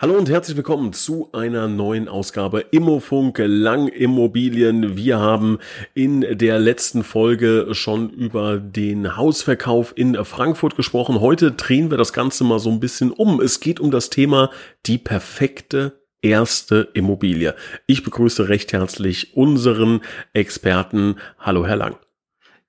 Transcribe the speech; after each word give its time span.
Hallo 0.00 0.14
und 0.14 0.30
herzlich 0.30 0.56
willkommen 0.56 0.92
zu 0.92 1.28
einer 1.32 1.66
neuen 1.66 2.06
Ausgabe 2.06 2.60
Immofunk 2.70 3.42
Lang 3.44 3.88
Immobilien. 3.88 4.96
Wir 4.96 5.18
haben 5.18 5.58
in 5.92 6.20
der 6.38 6.60
letzten 6.60 7.02
Folge 7.02 7.66
schon 7.72 8.08
über 8.10 8.58
den 8.58 9.16
Hausverkauf 9.16 9.92
in 9.96 10.14
Frankfurt 10.24 10.76
gesprochen. 10.76 11.20
Heute 11.20 11.50
drehen 11.50 11.90
wir 11.90 11.98
das 11.98 12.12
Ganze 12.12 12.44
mal 12.44 12.60
so 12.60 12.70
ein 12.70 12.78
bisschen 12.78 13.10
um. 13.10 13.40
Es 13.40 13.58
geht 13.58 13.80
um 13.80 13.90
das 13.90 14.08
Thema 14.08 14.52
die 14.86 14.98
perfekte 14.98 16.00
erste 16.22 16.90
Immobilie. 16.94 17.56
Ich 17.88 18.04
begrüße 18.04 18.48
recht 18.48 18.72
herzlich 18.72 19.36
unseren 19.36 20.02
Experten. 20.32 21.16
Hallo, 21.40 21.66
Herr 21.66 21.74
Lang. 21.74 21.96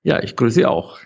Ja, 0.02 0.20
ich 0.20 0.34
grüße 0.34 0.54
Sie 0.54 0.66
auch. 0.66 0.98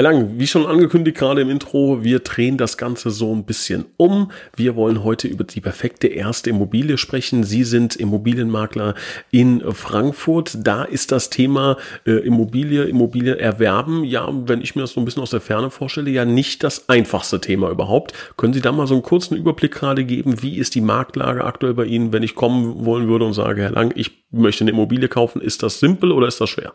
Herr 0.00 0.12
Lang, 0.14 0.38
wie 0.38 0.46
schon 0.46 0.64
angekündigt 0.64 1.18
gerade 1.18 1.42
im 1.42 1.50
Intro, 1.50 2.02
wir 2.02 2.20
drehen 2.20 2.56
das 2.56 2.78
Ganze 2.78 3.10
so 3.10 3.34
ein 3.34 3.44
bisschen 3.44 3.84
um. 3.98 4.30
Wir 4.56 4.74
wollen 4.74 5.04
heute 5.04 5.28
über 5.28 5.44
die 5.44 5.60
perfekte 5.60 6.06
erste 6.06 6.48
Immobilie 6.48 6.96
sprechen. 6.96 7.44
Sie 7.44 7.64
sind 7.64 7.96
Immobilienmakler 7.96 8.94
in 9.30 9.60
Frankfurt. 9.74 10.56
Da 10.66 10.84
ist 10.84 11.12
das 11.12 11.28
Thema 11.28 11.76
äh, 12.06 12.12
Immobilie, 12.12 12.84
Immobilie 12.84 13.36
erwerben, 13.36 14.02
ja, 14.04 14.26
wenn 14.32 14.62
ich 14.62 14.74
mir 14.74 14.80
das 14.80 14.92
so 14.92 15.02
ein 15.02 15.04
bisschen 15.04 15.22
aus 15.22 15.32
der 15.32 15.42
Ferne 15.42 15.68
vorstelle, 15.68 16.08
ja 16.08 16.24
nicht 16.24 16.64
das 16.64 16.88
einfachste 16.88 17.38
Thema 17.38 17.68
überhaupt. 17.68 18.14
Können 18.38 18.54
Sie 18.54 18.62
da 18.62 18.72
mal 18.72 18.86
so 18.86 18.94
einen 18.94 19.02
kurzen 19.02 19.36
Überblick 19.36 19.72
gerade 19.72 20.06
geben? 20.06 20.40
Wie 20.40 20.56
ist 20.56 20.74
die 20.74 20.80
Marktlage 20.80 21.44
aktuell 21.44 21.74
bei 21.74 21.84
Ihnen, 21.84 22.14
wenn 22.14 22.22
ich 22.22 22.34
kommen 22.34 22.86
wollen 22.86 23.06
würde 23.06 23.26
und 23.26 23.34
sage, 23.34 23.60
Herr 23.60 23.72
Lang, 23.72 23.92
ich 23.96 24.12
möchte 24.30 24.64
eine 24.64 24.70
Immobilie 24.70 25.08
kaufen? 25.08 25.42
Ist 25.42 25.62
das 25.62 25.78
simpel 25.78 26.10
oder 26.10 26.26
ist 26.26 26.40
das 26.40 26.48
schwer? 26.48 26.72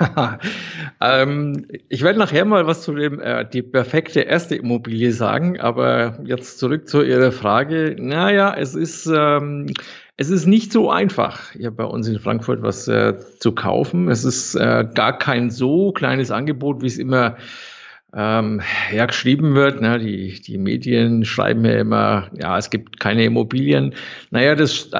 ähm, 1.00 1.66
ich 1.88 2.02
werde 2.02 2.18
nachher 2.18 2.44
mal 2.44 2.66
was 2.66 2.82
zu 2.82 2.94
dem 2.94 3.20
äh, 3.20 3.44
die 3.48 3.62
perfekte 3.62 4.20
erste 4.20 4.56
Immobilie 4.56 5.12
sagen, 5.12 5.60
aber 5.60 6.18
jetzt 6.24 6.58
zurück 6.58 6.88
zu 6.88 7.02
Ihrer 7.02 7.32
Frage. 7.32 7.96
Naja, 7.98 8.54
es 8.56 8.74
ist 8.74 9.06
ähm, 9.06 9.66
es 10.16 10.28
ist 10.28 10.46
nicht 10.46 10.70
so 10.70 10.90
einfach, 10.90 11.52
hier 11.52 11.70
bei 11.70 11.84
uns 11.84 12.06
in 12.06 12.18
Frankfurt 12.18 12.62
was 12.62 12.86
äh, 12.88 13.14
zu 13.38 13.52
kaufen. 13.52 14.08
Es 14.08 14.24
ist 14.24 14.54
äh, 14.54 14.86
gar 14.94 15.16
kein 15.16 15.48
so 15.48 15.92
kleines 15.92 16.30
Angebot, 16.30 16.82
wie 16.82 16.88
es 16.88 16.98
immer 16.98 17.36
ähm, 18.14 18.60
ja, 18.92 19.06
geschrieben 19.06 19.54
wird. 19.54 19.80
Ne? 19.80 19.98
Die, 19.98 20.40
die 20.40 20.58
Medien 20.58 21.24
schreiben 21.24 21.64
ja 21.64 21.78
immer, 21.78 22.30
ja, 22.38 22.58
es 22.58 22.70
gibt 22.70 23.00
keine 23.00 23.24
Immobilien. 23.24 23.94
Naja, 24.30 24.54
das 24.54 24.90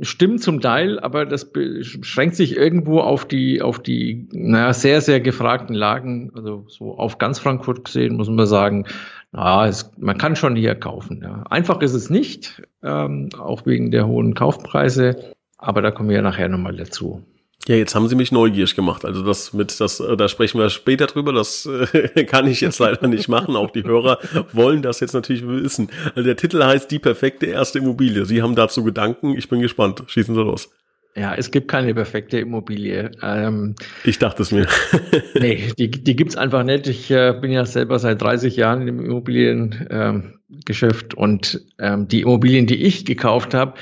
stimmt 0.00 0.42
zum 0.42 0.60
Teil, 0.60 0.98
aber 1.00 1.26
das 1.26 1.52
beschränkt 1.52 2.36
sich 2.36 2.56
irgendwo 2.56 3.00
auf 3.00 3.26
die, 3.26 3.62
auf 3.62 3.80
die 3.80 4.28
naja, 4.32 4.72
sehr, 4.72 5.00
sehr 5.00 5.20
gefragten 5.20 5.74
Lagen. 5.74 6.30
Also 6.34 6.64
so 6.68 6.96
auf 6.96 7.18
ganz 7.18 7.38
Frankfurt 7.38 7.84
gesehen 7.84 8.16
muss 8.16 8.28
man 8.28 8.46
sagen, 8.46 8.86
na, 9.32 9.66
es, 9.66 9.90
man 9.98 10.18
kann 10.18 10.36
schon 10.36 10.56
hier 10.56 10.74
kaufen. 10.74 11.20
Ja. 11.22 11.44
Einfach 11.48 11.80
ist 11.80 11.94
es 11.94 12.10
nicht, 12.10 12.62
ähm, 12.82 13.30
auch 13.38 13.66
wegen 13.66 13.90
der 13.90 14.06
hohen 14.06 14.34
Kaufpreise. 14.34 15.34
Aber 15.56 15.80
da 15.80 15.90
kommen 15.90 16.10
wir 16.10 16.22
nachher 16.22 16.48
nochmal 16.48 16.76
dazu. 16.76 17.22
Ja, 17.68 17.76
jetzt 17.76 17.94
haben 17.94 18.08
Sie 18.08 18.16
mich 18.16 18.32
neugierig 18.32 18.74
gemacht. 18.74 19.04
Also 19.04 19.22
das 19.22 19.52
mit 19.52 19.78
das, 19.78 20.00
äh, 20.00 20.16
da 20.16 20.28
sprechen 20.28 20.58
wir 20.58 20.68
später 20.68 21.06
drüber. 21.06 21.32
Das 21.32 21.66
äh, 21.66 22.24
kann 22.24 22.48
ich 22.48 22.60
jetzt 22.60 22.80
leider 22.80 23.06
nicht 23.06 23.28
machen. 23.28 23.54
Auch 23.54 23.70
die 23.70 23.84
Hörer 23.84 24.18
wollen 24.52 24.82
das 24.82 24.98
jetzt 24.98 25.14
natürlich 25.14 25.46
wissen. 25.46 25.88
Also 26.16 26.24
der 26.24 26.36
Titel 26.36 26.62
heißt 26.62 26.90
Die 26.90 26.98
perfekte 26.98 27.46
erste 27.46 27.78
Immobilie. 27.78 28.24
Sie 28.24 28.42
haben 28.42 28.56
dazu 28.56 28.82
Gedanken. 28.82 29.36
Ich 29.36 29.48
bin 29.48 29.60
gespannt. 29.60 30.02
Schießen 30.08 30.34
Sie 30.34 30.42
los. 30.42 30.70
Ja, 31.14 31.34
es 31.34 31.50
gibt 31.50 31.68
keine 31.68 31.94
perfekte 31.94 32.40
Immobilie. 32.40 33.10
Ähm, 33.22 33.74
ich 34.02 34.18
dachte 34.18 34.42
es 34.42 34.50
mir. 34.50 34.66
nee, 35.38 35.70
die, 35.78 35.90
die 35.90 36.16
gibt's 36.16 36.36
einfach 36.36 36.64
nicht. 36.64 36.88
Ich 36.88 37.10
äh, 37.10 37.36
bin 37.38 37.52
ja 37.52 37.66
selber 37.66 37.98
seit 37.98 38.22
30 38.22 38.56
Jahren 38.56 38.88
im 38.88 39.04
Immobiliengeschäft 39.04 41.12
ähm, 41.12 41.18
und 41.18 41.60
ähm, 41.78 42.08
die 42.08 42.22
Immobilien, 42.22 42.66
die 42.66 42.82
ich 42.82 43.04
gekauft 43.04 43.52
habe, 43.52 43.74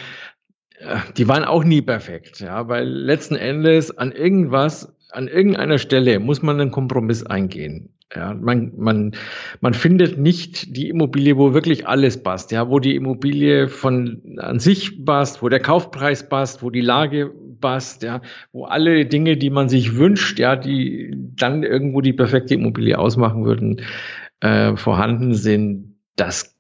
die 1.17 1.29
waren 1.29 1.45
auch 1.45 1.65
nie 1.65 1.83
perfekt, 1.83 2.41
ja, 2.41 2.69
weil 2.69 2.87
letzten 2.89 3.37
Endes 3.37 3.97
an 3.97 4.13
irgendwas, 4.13 4.95
an 5.11 5.29
irgendeiner 5.29 5.79
Stelle 5.79 6.21
muss 6.21 6.43
man 6.43 6.61
einen 6.61 6.71
Kompromiss 6.71 7.25
eingehen. 7.25 7.95
Ja, 8.15 8.35
man, 8.35 8.73
man, 8.77 9.13
man 9.61 9.73
findet 9.73 10.19
nicht 10.19 10.77
die 10.77 10.89
Immobilie, 10.89 11.37
wo 11.37 11.55
wirklich 11.55 11.87
alles 11.87 12.21
passt, 12.21 12.51
ja, 12.51 12.69
wo 12.69 12.81
die 12.81 12.97
Immobilie 12.97 13.69
von 13.69 14.37
an 14.39 14.59
sich 14.59 15.05
passt, 15.05 15.43
wo 15.43 15.49
der 15.49 15.61
Kaufpreis 15.61 16.29
passt, 16.29 16.61
wo 16.65 16.71
die 16.71 16.81
Lage 16.81 17.33
passt, 17.61 18.03
ja, 18.03 18.21
wo 18.51 18.65
alle 18.65 19.07
Dinge, 19.07 19.37
die 19.37 19.51
man 19.51 19.69
sich 19.69 19.97
wünscht, 19.97 20.41
ja, 20.41 20.57
die 20.57 21.15
dann 21.37 21.63
irgendwo 21.63 22.01
die 22.01 22.13
perfekte 22.13 22.55
Immobilie 22.55 22.99
ausmachen 22.99 23.45
würden, 23.45 23.83
äh, 24.41 24.75
vorhanden 24.75 25.35
sind. 25.35 25.95
Das, 26.17 26.57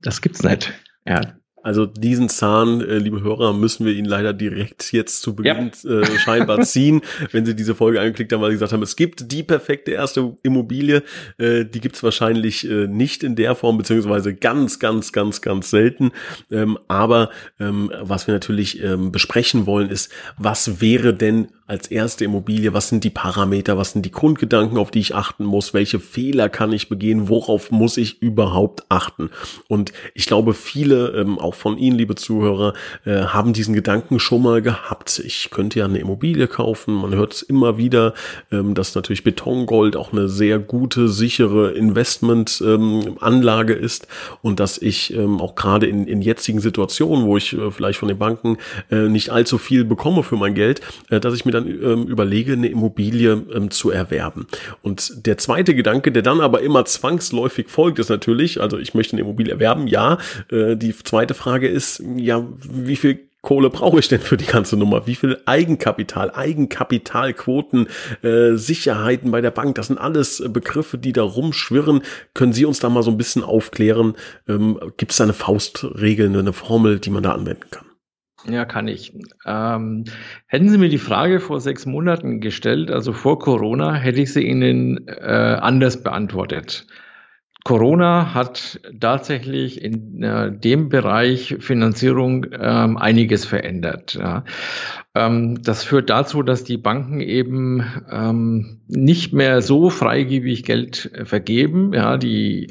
das 0.00 0.22
gibt's 0.22 0.42
nicht. 0.42 0.72
Ja, 1.06 1.20
also 1.66 1.84
diesen 1.84 2.28
Zahn, 2.28 2.80
äh, 2.80 2.98
liebe 2.98 3.22
Hörer, 3.22 3.52
müssen 3.52 3.84
wir 3.84 3.92
Ihnen 3.92 4.06
leider 4.06 4.32
direkt 4.32 4.92
jetzt 4.92 5.20
zu 5.20 5.34
Beginn 5.34 5.72
ja. 5.82 6.00
äh, 6.00 6.18
scheinbar 6.20 6.60
ziehen, 6.62 7.00
wenn 7.32 7.44
Sie 7.44 7.56
diese 7.56 7.74
Folge 7.74 8.00
angeklickt 8.00 8.32
haben, 8.32 8.40
weil 8.40 8.52
Sie 8.52 8.54
gesagt 8.54 8.72
haben, 8.72 8.84
es 8.84 8.94
gibt 8.94 9.32
die 9.32 9.42
perfekte 9.42 9.90
erste 9.90 10.36
Immobilie. 10.44 11.02
Äh, 11.38 11.64
die 11.64 11.80
gibt 11.80 11.96
es 11.96 12.04
wahrscheinlich 12.04 12.70
äh, 12.70 12.86
nicht 12.86 13.24
in 13.24 13.34
der 13.34 13.56
Form, 13.56 13.78
beziehungsweise 13.78 14.32
ganz, 14.36 14.78
ganz, 14.78 15.10
ganz, 15.10 15.42
ganz 15.42 15.68
selten. 15.68 16.12
Ähm, 16.52 16.78
aber 16.86 17.30
ähm, 17.58 17.90
was 18.00 18.28
wir 18.28 18.34
natürlich 18.34 18.80
ähm, 18.80 19.10
besprechen 19.10 19.66
wollen, 19.66 19.90
ist, 19.90 20.12
was 20.38 20.80
wäre 20.80 21.14
denn 21.14 21.48
als 21.66 21.88
erste 21.88 22.24
Immobilie, 22.24 22.74
was 22.74 22.88
sind 22.88 23.02
die 23.02 23.10
Parameter, 23.10 23.76
was 23.76 23.90
sind 23.90 24.06
die 24.06 24.12
Grundgedanken, 24.12 24.78
auf 24.78 24.92
die 24.92 25.00
ich 25.00 25.16
achten 25.16 25.44
muss, 25.44 25.74
welche 25.74 25.98
Fehler 25.98 26.48
kann 26.48 26.72
ich 26.72 26.88
begehen, 26.88 27.28
worauf 27.28 27.72
muss 27.72 27.96
ich 27.96 28.22
überhaupt 28.22 28.84
achten. 28.88 29.30
Und 29.68 29.92
ich 30.14 30.26
glaube, 30.26 30.54
viele, 30.54 31.08
ähm, 31.08 31.40
auch 31.40 31.54
von 31.54 31.76
Ihnen, 31.76 31.98
liebe 31.98 32.14
Zuhörer, 32.14 32.72
äh, 33.04 33.22
haben 33.22 33.52
diesen 33.52 33.74
Gedanken 33.74 34.20
schon 34.20 34.42
mal 34.42 34.62
gehabt. 34.62 35.20
Ich 35.24 35.50
könnte 35.50 35.80
ja 35.80 35.86
eine 35.86 35.98
Immobilie 35.98 36.46
kaufen. 36.46 36.94
Man 36.94 37.16
hört 37.16 37.34
es 37.34 37.42
immer 37.42 37.78
wieder, 37.78 38.14
ähm, 38.52 38.74
dass 38.74 38.94
natürlich 38.94 39.24
Betongold 39.24 39.96
auch 39.96 40.12
eine 40.12 40.28
sehr 40.28 40.60
gute, 40.60 41.08
sichere 41.08 41.72
Investmentanlage 41.72 43.74
ähm, 43.74 43.84
ist 43.84 44.06
und 44.40 44.60
dass 44.60 44.78
ich 44.78 45.12
ähm, 45.14 45.40
auch 45.40 45.56
gerade 45.56 45.86
in, 45.86 46.06
in 46.06 46.22
jetzigen 46.22 46.60
Situationen, 46.60 47.26
wo 47.26 47.36
ich 47.36 47.54
äh, 47.54 47.72
vielleicht 47.72 47.98
von 47.98 48.06
den 48.06 48.18
Banken 48.18 48.58
äh, 48.88 49.08
nicht 49.08 49.30
allzu 49.30 49.58
viel 49.58 49.84
bekomme 49.84 50.22
für 50.22 50.36
mein 50.36 50.54
Geld, 50.54 50.80
äh, 51.10 51.18
dass 51.18 51.34
ich 51.34 51.44
mir 51.44 51.55
dann 51.60 51.66
ähm, 51.66 52.06
überlege, 52.06 52.52
eine 52.52 52.68
Immobilie 52.68 53.42
ähm, 53.52 53.70
zu 53.70 53.90
erwerben. 53.90 54.46
Und 54.82 55.26
der 55.26 55.38
zweite 55.38 55.74
Gedanke, 55.74 56.12
der 56.12 56.22
dann 56.22 56.40
aber 56.40 56.62
immer 56.62 56.84
zwangsläufig 56.84 57.68
folgt, 57.68 57.98
ist 57.98 58.10
natürlich, 58.10 58.60
also 58.60 58.78
ich 58.78 58.94
möchte 58.94 59.14
eine 59.14 59.22
Immobilie 59.22 59.52
erwerben, 59.52 59.86
ja. 59.86 60.18
Äh, 60.50 60.76
die 60.76 60.96
zweite 60.96 61.34
Frage 61.34 61.68
ist, 61.68 62.02
ja, 62.16 62.46
wie 62.62 62.96
viel 62.96 63.26
Kohle 63.46 63.70
brauche 63.70 64.00
ich 64.00 64.08
denn 64.08 64.20
für 64.20 64.36
die 64.36 64.44
ganze 64.44 64.76
Nummer? 64.76 65.06
Wie 65.06 65.14
viel 65.14 65.38
Eigenkapital, 65.46 66.32
Eigenkapitalquoten, 66.34 67.86
äh, 68.22 68.54
Sicherheiten 68.54 69.30
bei 69.30 69.40
der 69.40 69.52
Bank, 69.52 69.76
das 69.76 69.86
sind 69.86 69.98
alles 69.98 70.42
Begriffe, 70.48 70.98
die 70.98 71.12
da 71.12 71.22
rumschwirren. 71.22 72.02
Können 72.34 72.52
Sie 72.52 72.64
uns 72.64 72.80
da 72.80 72.88
mal 72.88 73.04
so 73.04 73.12
ein 73.12 73.16
bisschen 73.16 73.44
aufklären? 73.44 74.14
Ähm, 74.48 74.80
Gibt 74.96 75.12
es 75.12 75.18
da 75.18 75.24
eine 75.24 75.32
Faustregel, 75.32 76.36
eine 76.36 76.52
Formel, 76.52 76.98
die 76.98 77.10
man 77.10 77.22
da 77.22 77.32
anwenden 77.32 77.70
kann? 77.70 77.85
Ja, 78.48 78.64
kann 78.64 78.88
ich. 78.88 79.12
Ähm, 79.44 80.04
hätten 80.46 80.68
Sie 80.68 80.78
mir 80.78 80.88
die 80.88 80.98
Frage 80.98 81.40
vor 81.40 81.60
sechs 81.60 81.86
Monaten 81.86 82.40
gestellt, 82.40 82.90
also 82.90 83.12
vor 83.12 83.38
Corona, 83.38 83.94
hätte 83.94 84.20
ich 84.20 84.32
sie 84.32 84.46
Ihnen 84.46 85.08
äh, 85.08 85.58
anders 85.60 86.02
beantwortet. 86.02 86.86
Corona 87.66 88.32
hat 88.32 88.78
tatsächlich 89.00 89.82
in 89.82 90.22
äh, 90.22 90.56
dem 90.56 90.88
Bereich 90.88 91.56
Finanzierung 91.58 92.46
ähm, 92.52 92.96
einiges 92.96 93.44
verändert. 93.44 94.14
Ja. 94.14 94.44
Ähm, 95.16 95.60
das 95.64 95.82
führt 95.82 96.08
dazu, 96.08 96.44
dass 96.44 96.62
die 96.62 96.76
Banken 96.76 97.18
eben 97.18 97.82
ähm, 98.08 98.82
nicht 98.86 99.32
mehr 99.32 99.62
so 99.62 99.90
freigebig 99.90 100.62
Geld 100.62 101.10
äh, 101.12 101.24
vergeben. 101.24 101.92
Ja, 101.92 102.18
die 102.18 102.68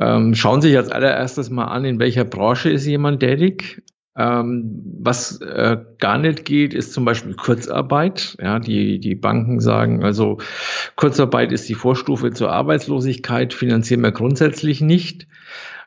ähm, 0.00 0.34
schauen 0.34 0.62
sich 0.62 0.76
als 0.76 0.90
allererstes 0.90 1.50
mal 1.50 1.66
an, 1.66 1.84
in 1.84 2.00
welcher 2.00 2.24
Branche 2.24 2.70
ist 2.70 2.86
jemand 2.86 3.20
tätig. 3.20 3.84
Ähm, 4.16 4.80
was 5.00 5.40
äh, 5.40 5.76
gar 5.98 6.18
nicht 6.18 6.44
geht, 6.44 6.72
ist 6.72 6.92
zum 6.92 7.04
Beispiel 7.04 7.34
Kurzarbeit. 7.34 8.36
Ja, 8.40 8.60
die, 8.60 9.00
die 9.00 9.16
Banken 9.16 9.60
sagen, 9.60 10.04
also 10.04 10.38
Kurzarbeit 10.94 11.50
ist 11.50 11.68
die 11.68 11.74
Vorstufe 11.74 12.30
zur 12.30 12.52
Arbeitslosigkeit, 12.52 13.52
finanzieren 13.52 14.02
wir 14.02 14.12
grundsätzlich 14.12 14.80
nicht. 14.80 15.26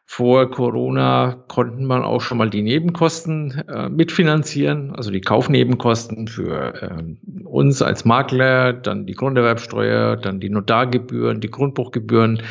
Vor 0.10 0.50
Corona 0.50 1.44
konnten 1.50 1.86
man 1.86 2.02
auch 2.02 2.22
schon 2.22 2.38
mal 2.38 2.50
die 2.50 2.62
Nebenkosten 2.62 3.66
äh, 3.68 3.90
mitfinanzieren, 3.90 4.96
also 4.96 5.12
die 5.12 5.20
Kaufnebenkosten 5.20 6.30
für 6.30 6.82
äh, 6.82 7.44
uns 7.44 7.82
als 7.82 8.06
Makler, 8.06 8.72
dann 8.72 9.06
die 9.06 9.16
Grunderwerbsteuer, 9.16 10.16
dann 10.16 10.40
die 10.40 10.50
Notargebühren, 10.50 11.42
die 11.42 11.52
Grundbuchgebühren. 11.52 12.42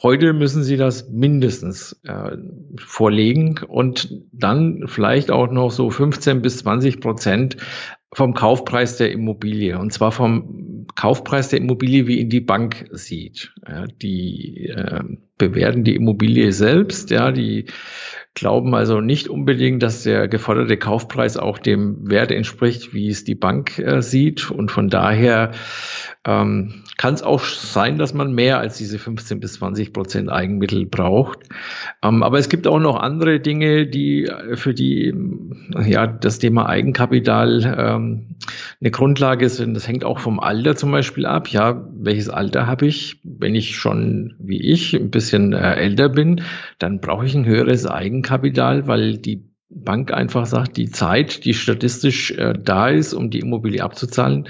Heute 0.00 0.32
müssen 0.32 0.62
Sie 0.62 0.76
das 0.76 1.10
mindestens 1.10 2.00
äh, 2.04 2.36
vorlegen 2.78 3.58
und 3.66 4.22
dann 4.30 4.84
vielleicht 4.86 5.32
auch 5.32 5.50
noch 5.50 5.72
so 5.72 5.90
15 5.90 6.40
bis 6.40 6.58
20 6.58 7.00
Prozent 7.00 7.56
vom 8.14 8.34
Kaufpreis 8.34 8.98
der 8.98 9.10
Immobilie 9.12 9.78
und 9.78 9.92
zwar 9.92 10.12
vom 10.12 10.86
Kaufpreis 10.94 11.48
der 11.48 11.60
Immobilie, 11.60 12.06
wie 12.06 12.18
ihn 12.18 12.28
die 12.28 12.40
Bank 12.40 12.86
sieht. 12.90 13.54
Ja, 13.66 13.86
die 13.86 14.68
äh, 14.68 15.02
bewerten 15.38 15.84
die 15.84 15.94
Immobilie 15.94 16.52
selbst, 16.52 17.10
ja, 17.10 17.32
die 17.32 17.66
glauben 18.34 18.74
also 18.74 19.00
nicht 19.00 19.28
unbedingt, 19.28 19.82
dass 19.82 20.02
der 20.02 20.28
geforderte 20.28 20.76
Kaufpreis 20.76 21.36
auch 21.36 21.58
dem 21.58 22.08
Wert 22.08 22.30
entspricht, 22.30 22.94
wie 22.94 23.08
es 23.08 23.24
die 23.24 23.34
Bank 23.34 23.78
äh, 23.78 24.02
sieht 24.02 24.50
und 24.50 24.70
von 24.70 24.88
daher 24.88 25.52
ähm, 26.26 26.81
kann 26.96 27.14
es 27.14 27.22
auch 27.22 27.40
sein, 27.40 27.98
dass 27.98 28.14
man 28.14 28.32
mehr 28.32 28.58
als 28.58 28.76
diese 28.76 28.98
15 28.98 29.40
bis 29.40 29.54
20 29.54 29.92
Prozent 29.92 30.30
Eigenmittel 30.30 30.86
braucht. 30.86 31.40
Ähm, 32.02 32.22
aber 32.22 32.38
es 32.38 32.48
gibt 32.48 32.66
auch 32.66 32.78
noch 32.78 32.96
andere 32.96 33.40
Dinge, 33.40 33.86
die 33.86 34.24
äh, 34.24 34.56
für 34.56 34.74
die 34.74 35.14
ja 35.84 36.06
das 36.06 36.38
Thema 36.38 36.68
Eigenkapital 36.68 37.76
ähm, 37.78 38.36
eine 38.80 38.90
Grundlage 38.90 39.48
sind. 39.48 39.74
Das 39.74 39.88
hängt 39.88 40.04
auch 40.04 40.18
vom 40.18 40.38
Alter 40.38 40.76
zum 40.76 40.92
Beispiel 40.92 41.26
ab. 41.26 41.48
Ja, 41.48 41.88
welches 41.92 42.28
Alter 42.28 42.66
habe 42.66 42.86
ich? 42.86 43.20
Wenn 43.24 43.54
ich 43.54 43.76
schon 43.76 44.34
wie 44.38 44.60
ich 44.60 44.94
ein 44.94 45.10
bisschen 45.10 45.52
äh, 45.52 45.74
älter 45.74 46.08
bin, 46.08 46.42
dann 46.78 47.00
brauche 47.00 47.24
ich 47.26 47.34
ein 47.34 47.46
höheres 47.46 47.86
Eigenkapital, 47.86 48.86
weil 48.86 49.16
die 49.18 49.44
Bank 49.74 50.12
einfach 50.12 50.46
sagt, 50.46 50.76
die 50.76 50.90
Zeit, 50.90 51.44
die 51.44 51.54
statistisch 51.54 52.32
äh, 52.32 52.52
da 52.52 52.88
ist, 52.88 53.14
um 53.14 53.30
die 53.30 53.40
Immobilie 53.40 53.82
abzuzahlen, 53.82 54.46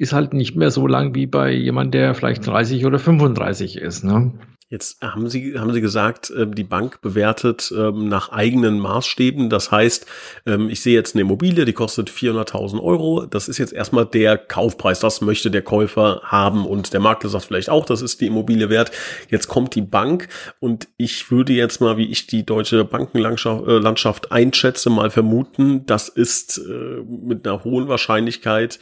ist 0.00 0.12
halt 0.12 0.32
nicht 0.32 0.56
mehr 0.56 0.70
so 0.70 0.86
lang 0.86 1.14
wie 1.14 1.26
bei 1.26 1.52
jemand, 1.52 1.94
der 1.94 2.14
vielleicht 2.14 2.46
30 2.46 2.86
oder 2.86 2.98
35 2.98 3.76
ist. 3.76 4.02
Ne? 4.04 4.32
Jetzt 4.70 5.02
haben 5.02 5.28
Sie, 5.28 5.58
haben 5.58 5.72
Sie 5.72 5.80
gesagt, 5.80 6.32
ähm, 6.36 6.54
die 6.54 6.62
Bank 6.62 7.00
bewertet 7.00 7.74
ähm, 7.76 8.08
nach 8.08 8.30
eigenen 8.30 8.78
Maßstäben. 8.78 9.50
Das 9.50 9.72
heißt, 9.72 10.06
ähm, 10.46 10.70
ich 10.70 10.80
sehe 10.80 10.94
jetzt 10.94 11.16
eine 11.16 11.22
Immobilie, 11.22 11.64
die 11.64 11.72
kostet 11.72 12.08
400.000 12.08 12.80
Euro. 12.80 13.26
Das 13.26 13.48
ist 13.48 13.58
jetzt 13.58 13.72
erstmal 13.72 14.06
der 14.06 14.38
Kaufpreis. 14.38 15.00
Das 15.00 15.22
möchte 15.22 15.50
der 15.50 15.62
Käufer 15.62 16.20
haben. 16.22 16.64
Und 16.64 16.92
der 16.92 17.00
Makler 17.00 17.30
sagt 17.30 17.46
vielleicht 17.46 17.68
auch, 17.68 17.84
das 17.84 18.00
ist 18.00 18.20
die 18.20 18.28
Immobilie 18.28 18.70
wert. 18.70 18.92
Jetzt 19.28 19.48
kommt 19.48 19.74
die 19.74 19.82
Bank 19.82 20.28
und 20.60 20.86
ich 20.96 21.32
würde 21.32 21.52
jetzt 21.52 21.80
mal, 21.80 21.96
wie 21.96 22.08
ich 22.08 22.28
die 22.28 22.46
deutsche 22.46 22.84
Bankenlandschaft 22.84 24.26
äh, 24.26 24.28
einschätze, 24.30 24.88
mal 24.88 25.10
vermuten, 25.10 25.84
das 25.86 26.08
ist 26.08 26.58
äh, 26.58 27.02
mit 27.08 27.44
einer 27.44 27.64
hohen 27.64 27.88
Wahrscheinlichkeit 27.88 28.78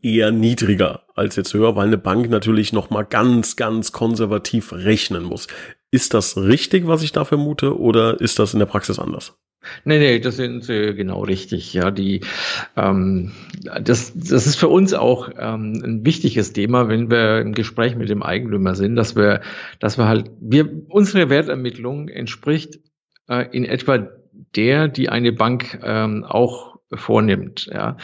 eher 0.00 0.30
niedriger 0.30 1.05
als 1.16 1.36
jetzt 1.36 1.54
höher, 1.54 1.74
weil 1.74 1.88
eine 1.88 1.98
Bank 1.98 2.30
natürlich 2.30 2.72
noch 2.72 2.90
mal 2.90 3.02
ganz, 3.02 3.56
ganz 3.56 3.92
konservativ 3.92 4.72
rechnen 4.72 5.24
muss. 5.24 5.48
Ist 5.90 6.14
das 6.14 6.36
richtig, 6.36 6.86
was 6.86 7.02
ich 7.02 7.12
da 7.12 7.24
vermute, 7.24 7.78
oder 7.78 8.20
ist 8.20 8.38
das 8.38 8.52
in 8.52 8.58
der 8.58 8.66
Praxis 8.66 8.98
anders? 8.98 9.34
Nee, 9.84 9.98
nee, 9.98 10.18
das 10.20 10.36
sind 10.36 10.64
Sie 10.64 10.94
genau 10.94 11.22
richtig. 11.22 11.72
Ja, 11.74 11.90
die, 11.90 12.20
ähm, 12.76 13.32
das, 13.82 14.12
das 14.14 14.46
ist 14.46 14.56
für 14.56 14.68
uns 14.68 14.94
auch 14.94 15.28
ähm, 15.38 15.82
ein 15.84 16.06
wichtiges 16.06 16.52
Thema, 16.52 16.88
wenn 16.88 17.10
wir 17.10 17.40
im 17.40 17.52
Gespräch 17.52 17.96
mit 17.96 18.08
dem 18.08 18.22
Eigentümer 18.22 18.74
sind, 18.74 18.96
dass 18.96 19.16
wir, 19.16 19.40
dass 19.80 19.98
wir 19.98 20.06
halt, 20.06 20.30
wir, 20.40 20.70
unsere 20.88 21.30
Wertermittlung 21.30 22.08
entspricht 22.08 22.78
äh, 23.28 23.46
in 23.50 23.64
etwa 23.64 24.06
der, 24.54 24.88
die 24.88 25.08
eine 25.08 25.32
Bank 25.32 25.80
ähm, 25.82 26.24
auch 26.24 26.75
vornimmt. 26.92 27.68
Ja. 27.72 27.96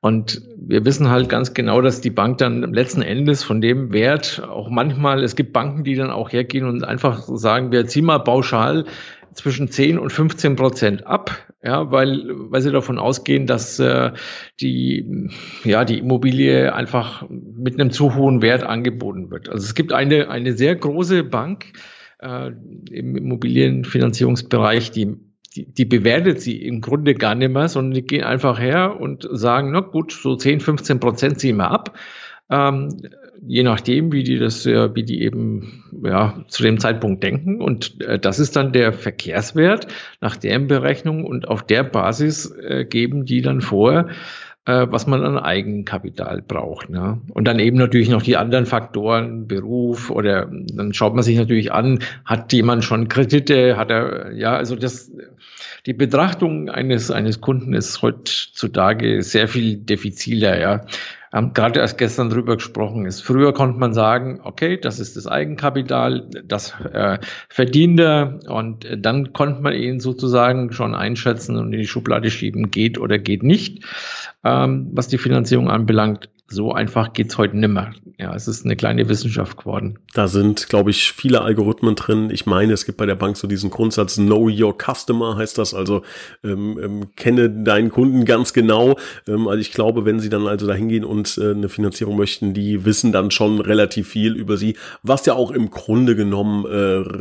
Und 0.00 0.42
wir 0.56 0.84
wissen 0.84 1.10
halt 1.10 1.28
ganz 1.28 1.54
genau, 1.54 1.80
dass 1.80 2.00
die 2.00 2.10
Bank 2.10 2.38
dann 2.38 2.72
letzten 2.72 3.02
Endes 3.02 3.42
von 3.42 3.60
dem 3.60 3.92
Wert 3.92 4.42
auch 4.48 4.70
manchmal, 4.70 5.22
es 5.24 5.36
gibt 5.36 5.52
Banken, 5.52 5.84
die 5.84 5.96
dann 5.96 6.10
auch 6.10 6.32
hergehen 6.32 6.66
und 6.66 6.84
einfach 6.84 7.22
sagen, 7.26 7.72
wir 7.72 7.86
ziehen 7.86 8.04
mal 8.04 8.20
pauschal 8.20 8.84
zwischen 9.34 9.68
10 9.68 9.98
und 9.98 10.12
15 10.12 10.56
Prozent 10.56 11.06
ab, 11.06 11.30
ja, 11.62 11.90
weil, 11.90 12.24
weil 12.50 12.60
sie 12.60 12.72
davon 12.72 12.98
ausgehen, 12.98 13.46
dass 13.46 13.78
äh, 13.78 14.12
die, 14.60 15.30
ja, 15.64 15.84
die 15.84 15.98
Immobilie 15.98 16.74
einfach 16.74 17.24
mit 17.28 17.74
einem 17.74 17.90
zu 17.90 18.14
hohen 18.14 18.42
Wert 18.42 18.64
angeboten 18.64 19.30
wird. 19.30 19.48
Also 19.48 19.64
es 19.64 19.74
gibt 19.74 19.92
eine, 19.92 20.28
eine 20.28 20.52
sehr 20.54 20.74
große 20.76 21.24
Bank 21.24 21.66
äh, 22.20 22.50
im 22.90 23.16
Immobilienfinanzierungsbereich, 23.16 24.90
die 24.90 25.16
die, 25.58 25.72
die 25.72 25.84
bewertet 25.84 26.40
sie 26.40 26.62
im 26.62 26.80
Grunde 26.80 27.14
gar 27.14 27.34
nicht 27.34 27.52
mehr, 27.52 27.68
sondern 27.68 27.94
die 27.94 28.06
gehen 28.06 28.24
einfach 28.24 28.60
her 28.60 29.00
und 29.00 29.28
sagen, 29.30 29.70
na 29.72 29.80
gut, 29.80 30.12
so 30.12 30.36
10, 30.36 30.60
15 30.60 31.00
Prozent 31.00 31.40
ziehen 31.40 31.56
wir 31.56 31.70
ab. 31.70 31.98
Ähm, 32.50 32.88
je 33.46 33.62
nachdem, 33.62 34.12
wie 34.12 34.22
die 34.22 34.38
das, 34.38 34.64
äh, 34.66 34.94
wie 34.94 35.02
die 35.02 35.22
eben 35.22 35.84
ja, 36.02 36.44
zu 36.48 36.62
dem 36.62 36.78
Zeitpunkt 36.78 37.22
denken. 37.22 37.60
Und 37.60 38.00
äh, 38.00 38.18
das 38.18 38.38
ist 38.38 38.56
dann 38.56 38.72
der 38.72 38.92
Verkehrswert 38.92 39.88
nach 40.20 40.36
deren 40.36 40.66
Berechnung 40.66 41.24
und 41.24 41.48
auf 41.48 41.62
der 41.62 41.82
Basis 41.82 42.50
äh, 42.50 42.84
geben 42.84 43.24
die 43.24 43.42
dann 43.42 43.60
vor, 43.60 44.08
äh, 44.68 44.86
was 44.90 45.06
man 45.06 45.24
an 45.24 45.38
Eigenkapital 45.38 46.42
braucht. 46.42 46.90
Ne? 46.90 47.22
Und 47.30 47.48
dann 47.48 47.58
eben 47.58 47.78
natürlich 47.78 48.10
noch 48.10 48.22
die 48.22 48.36
anderen 48.36 48.66
Faktoren, 48.66 49.48
Beruf 49.48 50.10
oder 50.10 50.46
dann 50.46 50.92
schaut 50.92 51.14
man 51.14 51.24
sich 51.24 51.38
natürlich 51.38 51.72
an, 51.72 52.00
hat 52.26 52.52
jemand 52.52 52.84
schon 52.84 53.08
Kredite, 53.08 53.78
hat 53.78 53.90
er, 53.90 54.32
ja, 54.34 54.54
also 54.54 54.76
das, 54.76 55.10
die 55.86 55.94
Betrachtung 55.94 56.68
eines, 56.68 57.10
eines 57.10 57.40
Kunden 57.40 57.72
ist 57.72 58.02
heutzutage 58.02 59.22
sehr 59.22 59.48
viel 59.48 59.78
diffiziler, 59.78 60.60
ja. 60.60 60.82
Haben 61.32 61.52
gerade 61.52 61.80
erst 61.80 61.98
gestern 61.98 62.30
drüber 62.30 62.56
gesprochen 62.56 63.06
ist. 63.06 63.20
Früher 63.20 63.52
konnte 63.52 63.78
man 63.78 63.92
sagen, 63.92 64.40
okay, 64.42 64.78
das 64.78 64.98
ist 64.98 65.16
das 65.16 65.26
Eigenkapital, 65.26 66.28
das 66.44 66.74
äh, 66.92 67.18
verdient 67.48 68.00
er 68.00 68.40
und 68.48 68.84
äh, 68.84 68.98
dann 68.98 69.32
konnte 69.32 69.60
man 69.62 69.74
ihn 69.74 70.00
sozusagen 70.00 70.72
schon 70.72 70.94
einschätzen 70.94 71.56
und 71.56 71.72
in 71.72 71.80
die 71.80 71.86
Schublade 71.86 72.30
schieben, 72.30 72.70
geht 72.70 72.98
oder 72.98 73.18
geht 73.18 73.42
nicht 73.42 73.84
ähm, 74.44 74.88
was 74.92 75.08
die 75.08 75.18
Finanzierung 75.18 75.70
anbelangt. 75.70 76.30
So 76.50 76.72
einfach 76.72 77.12
geht's 77.12 77.36
heute 77.36 77.58
nimmer. 77.58 77.92
Ja, 78.18 78.34
es 78.34 78.48
ist 78.48 78.64
eine 78.64 78.74
kleine 78.74 79.06
Wissenschaft 79.10 79.58
geworden. 79.58 79.98
Da 80.14 80.28
sind, 80.28 80.70
glaube 80.70 80.90
ich, 80.90 81.12
viele 81.12 81.42
Algorithmen 81.42 81.94
drin. 81.94 82.30
Ich 82.32 82.46
meine, 82.46 82.72
es 82.72 82.86
gibt 82.86 82.96
bei 82.96 83.04
der 83.04 83.16
Bank 83.16 83.36
so 83.36 83.46
diesen 83.46 83.68
Grundsatz 83.68 84.16
Know 84.16 84.48
Your 84.48 84.74
Customer, 84.74 85.36
heißt 85.36 85.58
das. 85.58 85.74
Also 85.74 86.02
ähm, 86.42 86.80
ähm, 86.82 87.14
kenne 87.16 87.50
deinen 87.50 87.90
Kunden 87.90 88.24
ganz 88.24 88.54
genau. 88.54 88.96
Ähm, 89.28 89.46
also 89.46 89.60
ich 89.60 89.72
glaube, 89.72 90.06
wenn 90.06 90.20
sie 90.20 90.30
dann 90.30 90.46
also 90.46 90.66
da 90.66 90.72
hingehen 90.72 91.04
und 91.04 91.36
äh, 91.36 91.50
eine 91.50 91.68
Finanzierung 91.68 92.16
möchten, 92.16 92.54
die 92.54 92.86
wissen 92.86 93.12
dann 93.12 93.30
schon 93.30 93.60
relativ 93.60 94.08
viel 94.08 94.34
über 94.34 94.56
sie, 94.56 94.76
was 95.02 95.26
ja 95.26 95.34
auch 95.34 95.50
im 95.50 95.70
Grunde 95.70 96.16
genommen 96.16 96.64
äh, 96.64 96.76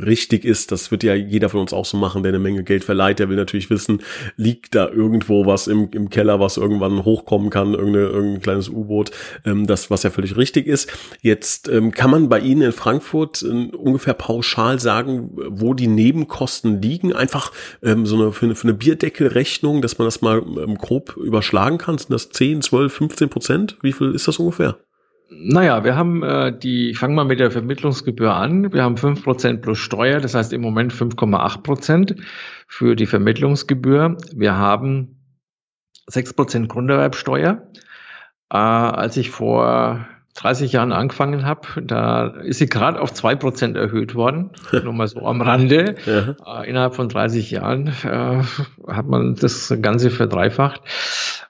richtig 0.05 0.45
ist. 0.45 0.71
Das 0.71 0.89
wird 0.89 1.03
ja 1.03 1.15
jeder 1.15 1.49
von 1.49 1.59
uns 1.59 1.73
auch 1.73 1.85
so 1.85 1.97
machen, 1.97 2.23
der 2.23 2.29
eine 2.29 2.39
Menge 2.39 2.63
Geld 2.63 2.85
verleiht. 2.85 3.19
Der 3.19 3.27
will 3.27 3.35
natürlich 3.35 3.69
wissen, 3.69 4.01
liegt 4.37 4.73
da 4.73 4.87
irgendwo 4.87 5.45
was 5.45 5.67
im, 5.67 5.89
im 5.91 6.09
Keller, 6.09 6.39
was 6.39 6.55
irgendwann 6.55 7.03
hochkommen 7.03 7.49
kann, 7.49 7.73
irgendein 7.73 8.41
kleines 8.41 8.69
U-Boot 8.69 9.11
ähm, 9.45 9.67
das, 9.67 9.89
was 9.89 10.03
ja 10.03 10.09
völlig 10.09 10.37
richtig 10.37 10.67
ist. 10.67 10.91
Jetzt 11.21 11.67
ähm, 11.67 11.91
kann 11.91 12.11
man 12.11 12.29
bei 12.29 12.39
Ihnen 12.39 12.61
in 12.61 12.71
Frankfurt 12.71 13.41
äh, 13.43 13.75
ungefähr 13.75 14.13
pauschal 14.13 14.79
sagen, 14.79 15.31
wo 15.49 15.73
die 15.73 15.87
Nebenkosten 15.87 16.81
liegen. 16.81 17.13
Einfach 17.13 17.51
ähm, 17.83 18.05
so 18.05 18.15
eine, 18.15 18.31
für 18.31 18.45
eine, 18.45 18.55
für 18.55 18.67
eine 18.67 18.73
Bierdeckelrechnung, 18.73 19.81
dass 19.81 19.97
man 19.97 20.07
das 20.07 20.21
mal 20.21 20.37
ähm, 20.39 20.77
grob 20.77 21.17
überschlagen 21.17 21.77
kann. 21.77 21.97
Sind 21.97 22.11
das 22.11 22.29
10, 22.29 22.61
12, 22.61 22.93
15 22.93 23.29
Prozent? 23.29 23.77
Wie 23.81 23.93
viel 23.93 24.11
ist 24.11 24.27
das 24.27 24.37
ungefähr? 24.37 24.77
Naja, 25.29 25.83
wir 25.83 25.95
haben 25.95 26.23
äh, 26.23 26.57
die, 26.57 26.93
fangen 26.93 27.15
wir 27.15 27.25
mit 27.25 27.39
der 27.39 27.51
Vermittlungsgebühr 27.51 28.33
an. 28.33 28.71
Wir 28.71 28.83
haben 28.83 28.95
fünf 28.95 29.23
Prozent 29.23 29.61
plus 29.61 29.77
Steuer, 29.77 30.21
das 30.21 30.35
heißt 30.35 30.53
im 30.53 30.61
Moment 30.61 30.93
5,8 30.93 31.63
Prozent 31.63 32.15
für 32.67 32.95
die 32.95 33.05
Vermittlungsgebühr. 33.05 34.17
Wir 34.33 34.57
haben 34.57 35.17
sechs 36.07 36.33
Prozent 36.33 36.69
Grunderwerbsteuer. 36.69 37.67
Äh, 38.51 38.57
als 38.57 39.17
ich 39.17 39.31
vor 39.31 40.07
30 40.35 40.71
Jahren 40.71 40.91
angefangen 40.91 41.45
habe, 41.45 41.81
da 41.81 42.27
ist 42.27 42.59
sie 42.59 42.67
gerade 42.67 43.01
auf 43.01 43.13
zwei 43.13 43.35
Prozent 43.35 43.75
erhöht 43.75 44.13
worden. 44.15 44.51
Nur 44.83 44.93
mal 44.93 45.07
so 45.07 45.25
am 45.25 45.41
Rande. 45.41 45.95
Ja. 46.05 46.61
Äh, 46.61 46.69
innerhalb 46.69 46.95
von 46.95 47.09
30 47.09 47.51
Jahren 47.51 47.87
äh, 47.87 48.43
hat 48.87 49.07
man 49.07 49.35
das 49.35 49.75
Ganze 49.81 50.11
verdreifacht. 50.11 50.81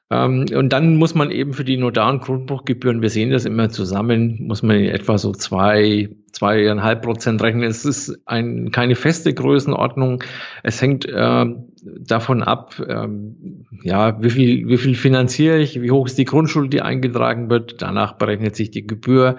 Ähm, 0.10 0.46
und 0.56 0.70
dann 0.70 0.96
muss 0.96 1.16
man 1.16 1.32
eben 1.32 1.54
für 1.54 1.66
die 1.66 1.78
Notar- 1.78 2.10
und 2.10 2.22
Grundbuchgebühren, 2.22 3.02
wir 3.02 3.10
sehen 3.10 3.32
das 3.32 3.44
immer 3.44 3.70
zusammen, 3.70 4.38
muss 4.48 4.64
man 4.64 4.78
in 4.78 4.90
etwa 4.90 5.18
so 5.18 5.34
zwei 5.34 6.10
zweieinhalb 6.38 7.02
Prozent 7.02 7.42
rechnen. 7.42 7.64
Es 7.64 7.84
ist 7.84 8.20
ein, 8.28 8.72
keine 8.72 8.96
feste 8.96 9.34
Größenordnung. 9.34 10.24
Es 10.62 10.80
hängt 10.82 11.06
äh, 11.06 11.46
davon 11.82 12.44
ab, 12.44 12.76
ähm, 12.88 13.66
ja, 13.82 14.22
wie 14.22 14.30
viel, 14.30 14.68
wie 14.68 14.78
viel 14.78 14.94
finanziere 14.94 15.58
ich, 15.58 15.82
wie 15.82 15.90
hoch 15.90 16.06
ist 16.06 16.18
die 16.18 16.26
Grundschuld, 16.26 16.72
die 16.74 16.82
eingetragen 16.82 17.50
wird. 17.50 17.82
Danach 17.82 18.14
berechnet 18.14 18.56
sich 18.56 18.70
die 18.70 18.86
Gebühr 18.86 19.38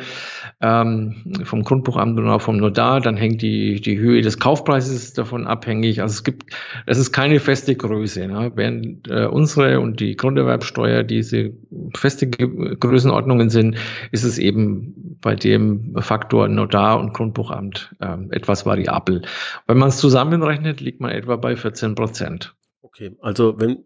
ähm, 0.60 1.34
vom 1.44 1.62
Grundbuchamt 1.62 2.18
und 2.18 2.28
auch 2.28 2.42
vom 2.42 2.56
Notar. 2.56 3.00
Dann 3.00 3.16
hängt 3.16 3.42
die, 3.42 3.80
die 3.80 3.98
Höhe 3.98 4.20
des 4.20 4.40
Kaufpreises 4.40 5.12
davon 5.12 5.46
abhängig. 5.46 6.02
Also 6.02 6.14
es 6.14 6.24
gibt, 6.24 6.52
es 6.86 6.98
ist 6.98 7.12
keine 7.12 7.38
feste 7.38 7.76
Größe. 7.76 8.26
Ne? 8.26 8.50
Während 8.56 9.08
äh, 9.08 9.26
unsere 9.26 9.78
und 9.78 10.00
die 10.00 10.16
Grunderwerbsteuer 10.16 11.04
diese 11.04 11.52
feste 11.96 12.28
Größenordnungen 12.28 13.50
sind, 13.50 13.76
ist 14.10 14.24
es 14.24 14.38
eben 14.38 15.07
bei 15.20 15.34
dem 15.34 15.96
Faktor 15.98 16.48
Notar 16.48 17.00
und 17.00 17.14
Grundbuchamt 17.14 17.94
äh, 18.00 18.16
etwas 18.30 18.66
variabel. 18.66 19.22
Wenn 19.66 19.78
man 19.78 19.88
es 19.88 19.98
zusammenrechnet, 19.98 20.80
liegt 20.80 21.00
man 21.00 21.10
etwa 21.10 21.36
bei 21.36 21.56
14 21.56 21.94
Prozent. 21.94 22.54
Okay, 22.98 23.16
also 23.20 23.60
wenn 23.60 23.84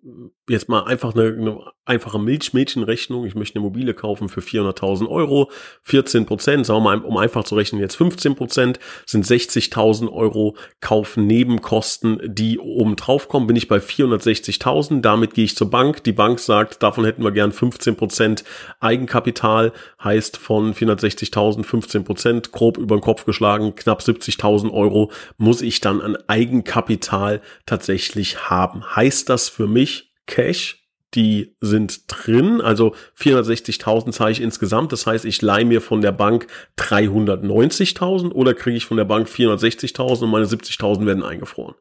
jetzt 0.49 0.71
mal 0.71 0.85
einfach 0.85 1.15
eine, 1.15 1.25
eine 1.25 1.61
einfache 1.85 2.19
Milchmädchenrechnung, 2.19 3.27
ich 3.27 3.35
möchte 3.35 3.57
eine 3.57 3.67
Immobilie 3.67 3.93
kaufen 3.93 4.29
für 4.29 4.41
400.000 4.41 5.09
Euro, 5.09 5.51
14 5.83 6.25
Prozent, 6.27 6.65
sagen 6.65 6.79
wir 6.79 6.97
mal, 6.97 7.05
um 7.05 7.17
einfach 7.17 7.45
zu 7.45 7.55
rechnen, 7.55 7.81
jetzt 7.81 7.97
15 7.97 8.37
Prozent, 8.37 8.79
sind 9.05 9.27
60.000 9.27 10.11
Euro 10.11 10.57
Kaufnebenkosten, 10.81 12.21
die 12.25 12.59
oben 12.59 12.97
drauf 12.97 13.29
kommen, 13.29 13.47
bin 13.47 13.57
ich 13.57 13.69
bei 13.69 13.79
460.000, 13.79 15.01
damit 15.01 15.35
gehe 15.35 15.45
ich 15.45 15.57
zur 15.57 15.69
Bank, 15.71 16.05
die 16.05 16.13
Bank 16.13 16.39
sagt, 16.39 16.83
davon 16.83 17.05
hätten 17.05 17.23
wir 17.23 17.33
gern 17.33 17.53
15 17.53 17.97
Prozent 17.97 18.45
Eigenkapital, 18.81 19.73
heißt 20.03 20.39
von 20.39 20.73
460.000 20.73 21.65
15 21.65 22.05
Prozent, 22.05 22.53
grob 22.53 22.79
über 22.79 22.97
den 22.97 23.03
Kopf 23.03 23.25
geschlagen, 23.25 23.75
knapp 23.75 24.01
70.000 24.01 24.73
Euro 24.73 25.11
muss 25.37 25.61
ich 25.63 25.81
dann 25.81 26.01
an 26.01 26.17
Eigenkapital 26.29 27.43
tatsächlich 27.67 28.49
haben. 28.49 28.85
Heißt 28.95 29.02
das 29.29 29.49
für 29.49 29.67
mich, 29.67 30.13
Cash, 30.27 30.83
die 31.15 31.57
sind 31.61 32.05
drin, 32.09 32.61
also 32.61 32.95
460.000 33.19 34.13
zahle 34.13 34.33
ich 34.33 34.41
insgesamt. 34.41 34.93
Das 34.93 35.07
heißt, 35.07 35.25
ich 35.25 35.43
leihe 35.43 35.65
mir 35.65 35.81
von 35.81 36.01
der 36.01 36.13
Bank 36.13 36.47
390.000 36.79 38.33
oder 38.33 38.55
kriege 38.55 38.77
ich 38.77 38.87
von 38.87 38.97
der 38.97 39.05
Bank 39.05 39.29
460.000 39.29 40.23
und 40.23 40.31
meine 40.31 40.47
70.000 40.47 41.05
werden 41.07 41.23
eingefroren. 41.23 41.75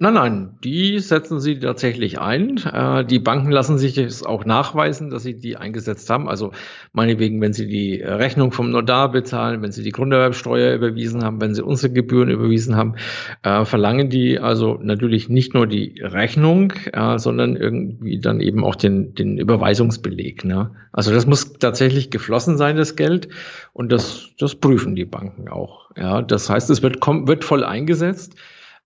Nein, 0.00 0.14
nein, 0.14 0.58
die 0.62 1.00
setzen 1.00 1.40
sie 1.40 1.58
tatsächlich 1.58 2.20
ein. 2.20 2.56
Äh, 2.58 3.04
die 3.04 3.18
Banken 3.18 3.50
lassen 3.50 3.78
sich 3.78 3.98
es 3.98 4.22
auch 4.22 4.44
nachweisen, 4.44 5.10
dass 5.10 5.24
sie 5.24 5.36
die 5.36 5.56
eingesetzt 5.56 6.08
haben. 6.08 6.28
Also 6.28 6.52
meinetwegen, 6.92 7.40
wenn 7.40 7.52
sie 7.52 7.66
die 7.66 8.00
Rechnung 8.00 8.52
vom 8.52 8.70
Notar 8.70 9.10
bezahlen, 9.10 9.60
wenn 9.60 9.72
sie 9.72 9.82
die 9.82 9.90
Grunderwerbsteuer 9.90 10.72
überwiesen 10.72 11.24
haben, 11.24 11.40
wenn 11.40 11.52
sie 11.52 11.64
unsere 11.64 11.92
Gebühren 11.92 12.30
überwiesen 12.30 12.76
haben, 12.76 12.94
äh, 13.42 13.64
verlangen 13.64 14.08
die 14.08 14.38
also 14.38 14.78
natürlich 14.80 15.28
nicht 15.28 15.52
nur 15.54 15.66
die 15.66 16.00
Rechnung, 16.00 16.74
äh, 16.92 17.18
sondern 17.18 17.56
irgendwie 17.56 18.20
dann 18.20 18.40
eben 18.40 18.62
auch 18.62 18.76
den, 18.76 19.16
den 19.16 19.36
Überweisungsbeleg. 19.36 20.44
Ne? 20.44 20.76
Also 20.92 21.12
das 21.12 21.26
muss 21.26 21.54
tatsächlich 21.54 22.10
geflossen 22.10 22.56
sein, 22.56 22.76
das 22.76 22.94
Geld. 22.94 23.30
Und 23.72 23.90
das, 23.90 24.28
das 24.38 24.54
prüfen 24.54 24.94
die 24.94 25.06
Banken 25.06 25.48
auch. 25.48 25.90
Ja, 25.96 26.22
das 26.22 26.48
heißt, 26.48 26.70
es 26.70 26.84
wird, 26.84 27.04
wird 27.04 27.42
voll 27.42 27.64
eingesetzt. 27.64 28.36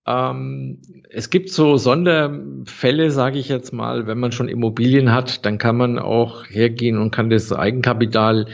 Ähm, 0.07 0.81
es 1.11 1.31
gibt 1.31 1.51
so 1.51 1.77
Sonderfälle, 1.77 3.11
sage 3.11 3.39
ich 3.39 3.49
jetzt 3.49 3.73
mal, 3.73 4.07
wenn 4.07 4.19
man 4.19 4.33
schon 4.33 4.49
Immobilien 4.49 5.13
hat, 5.13 5.47
dann 5.47 5.59
kann 5.59 5.77
man 5.77 5.99
auch 5.99 6.47
hergehen 6.47 6.99
und 6.99 7.13
kann 7.13 7.31
das 7.31 7.53
Eigenkapital 7.53 8.47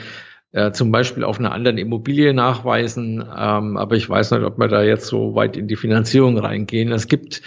äh, 0.53 0.73
zum 0.73 0.91
Beispiel 0.91 1.25
auf 1.25 1.39
einer 1.39 1.53
anderen 1.53 1.79
Immobilie 1.79 2.35
nachweisen. 2.35 3.21
Ähm, 3.21 3.77
aber 3.77 3.97
ich 3.97 4.09
weiß 4.09 4.33
nicht, 4.33 4.43
ob 4.43 4.59
wir 4.59 4.69
da 4.69 4.83
jetzt 4.83 5.07
so 5.07 5.35
weit 5.35 5.57
in 5.57 5.69
die 5.69 5.77
Finanzierung 5.77 6.39
reingehen. 6.39 6.93
Es 6.93 7.09
gibt 7.09 7.43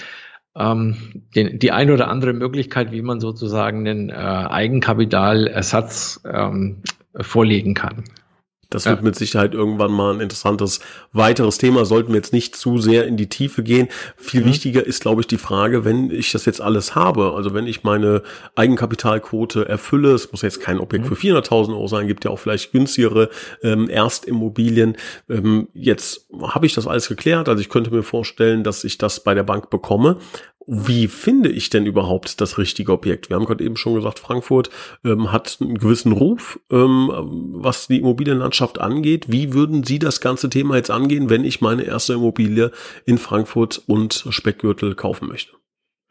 ähm, 0.55 0.95
den, 1.35 1.59
die 1.59 1.71
eine 1.71 1.93
oder 1.93 2.09
andere 2.09 2.33
Möglichkeit, 2.33 2.91
wie 2.91 3.01
man 3.01 3.19
sozusagen 3.19 3.87
einen 3.87 4.09
äh, 4.09 4.13
Eigenkapitalersatz 4.13 6.21
ähm, 6.25 6.81
vorlegen 7.19 7.73
kann. 7.73 8.03
Das 8.71 8.85
wird 8.85 8.99
ja. 8.99 9.03
mit 9.03 9.15
Sicherheit 9.15 9.53
irgendwann 9.53 9.91
mal 9.91 10.15
ein 10.15 10.21
interessantes 10.21 10.79
weiteres 11.11 11.57
Thema. 11.57 11.85
Sollten 11.85 12.09
wir 12.09 12.15
jetzt 12.15 12.33
nicht 12.33 12.55
zu 12.55 12.79
sehr 12.79 13.05
in 13.05 13.17
die 13.17 13.27
Tiefe 13.27 13.61
gehen. 13.61 13.89
Viel 14.17 14.41
mhm. 14.41 14.45
wichtiger 14.45 14.85
ist, 14.85 15.01
glaube 15.01 15.21
ich, 15.21 15.27
die 15.27 15.37
Frage, 15.37 15.85
wenn 15.85 16.09
ich 16.09 16.31
das 16.31 16.45
jetzt 16.45 16.61
alles 16.61 16.95
habe, 16.95 17.33
also 17.33 17.53
wenn 17.53 17.67
ich 17.67 17.83
meine 17.83 18.23
Eigenkapitalquote 18.55 19.67
erfülle, 19.67 20.13
es 20.13 20.31
muss 20.31 20.41
jetzt 20.41 20.61
kein 20.61 20.79
Objekt 20.79 21.05
mhm. 21.05 21.09
für 21.09 21.15
400.000 21.15 21.69
Euro 21.69 21.87
sein, 21.87 22.07
gibt 22.07 22.25
ja 22.25 22.31
auch 22.31 22.39
vielleicht 22.39 22.71
günstigere 22.71 23.29
ähm, 23.61 23.89
Erstimmobilien. 23.89 24.95
Ähm, 25.29 25.67
jetzt 25.73 26.27
habe 26.41 26.65
ich 26.65 26.73
das 26.73 26.87
alles 26.87 27.09
geklärt. 27.09 27.49
Also 27.49 27.61
ich 27.61 27.69
könnte 27.69 27.91
mir 27.91 28.03
vorstellen, 28.03 28.63
dass 28.63 28.83
ich 28.85 28.97
das 28.97 29.23
bei 29.23 29.33
der 29.33 29.43
Bank 29.43 29.69
bekomme 29.69 30.17
wie 30.73 31.09
finde 31.09 31.49
ich 31.49 31.69
denn 31.69 31.85
überhaupt 31.85 32.39
das 32.39 32.57
richtige 32.57 32.93
Objekt? 32.93 33.27
Wir 33.27 33.35
haben 33.35 33.43
gerade 33.43 33.61
eben 33.61 33.75
schon 33.75 33.95
gesagt, 33.95 34.19
Frankfurt 34.19 34.69
ähm, 35.03 35.29
hat 35.29 35.57
einen 35.59 35.77
gewissen 35.77 36.13
Ruf, 36.13 36.61
ähm, 36.71 37.11
was 37.55 37.87
die 37.87 37.99
Immobilienlandschaft 37.99 38.79
angeht. 38.79 39.25
Wie 39.29 39.51
würden 39.51 39.83
Sie 39.83 39.99
das 39.99 40.21
ganze 40.21 40.49
Thema 40.49 40.77
jetzt 40.77 40.89
angehen, 40.89 41.29
wenn 41.29 41.43
ich 41.43 41.59
meine 41.59 41.83
erste 41.83 42.13
Immobilie 42.13 42.71
in 43.05 43.17
Frankfurt 43.17 43.83
und 43.85 44.25
Speckgürtel 44.29 44.95
kaufen 44.95 45.27
möchte? 45.27 45.51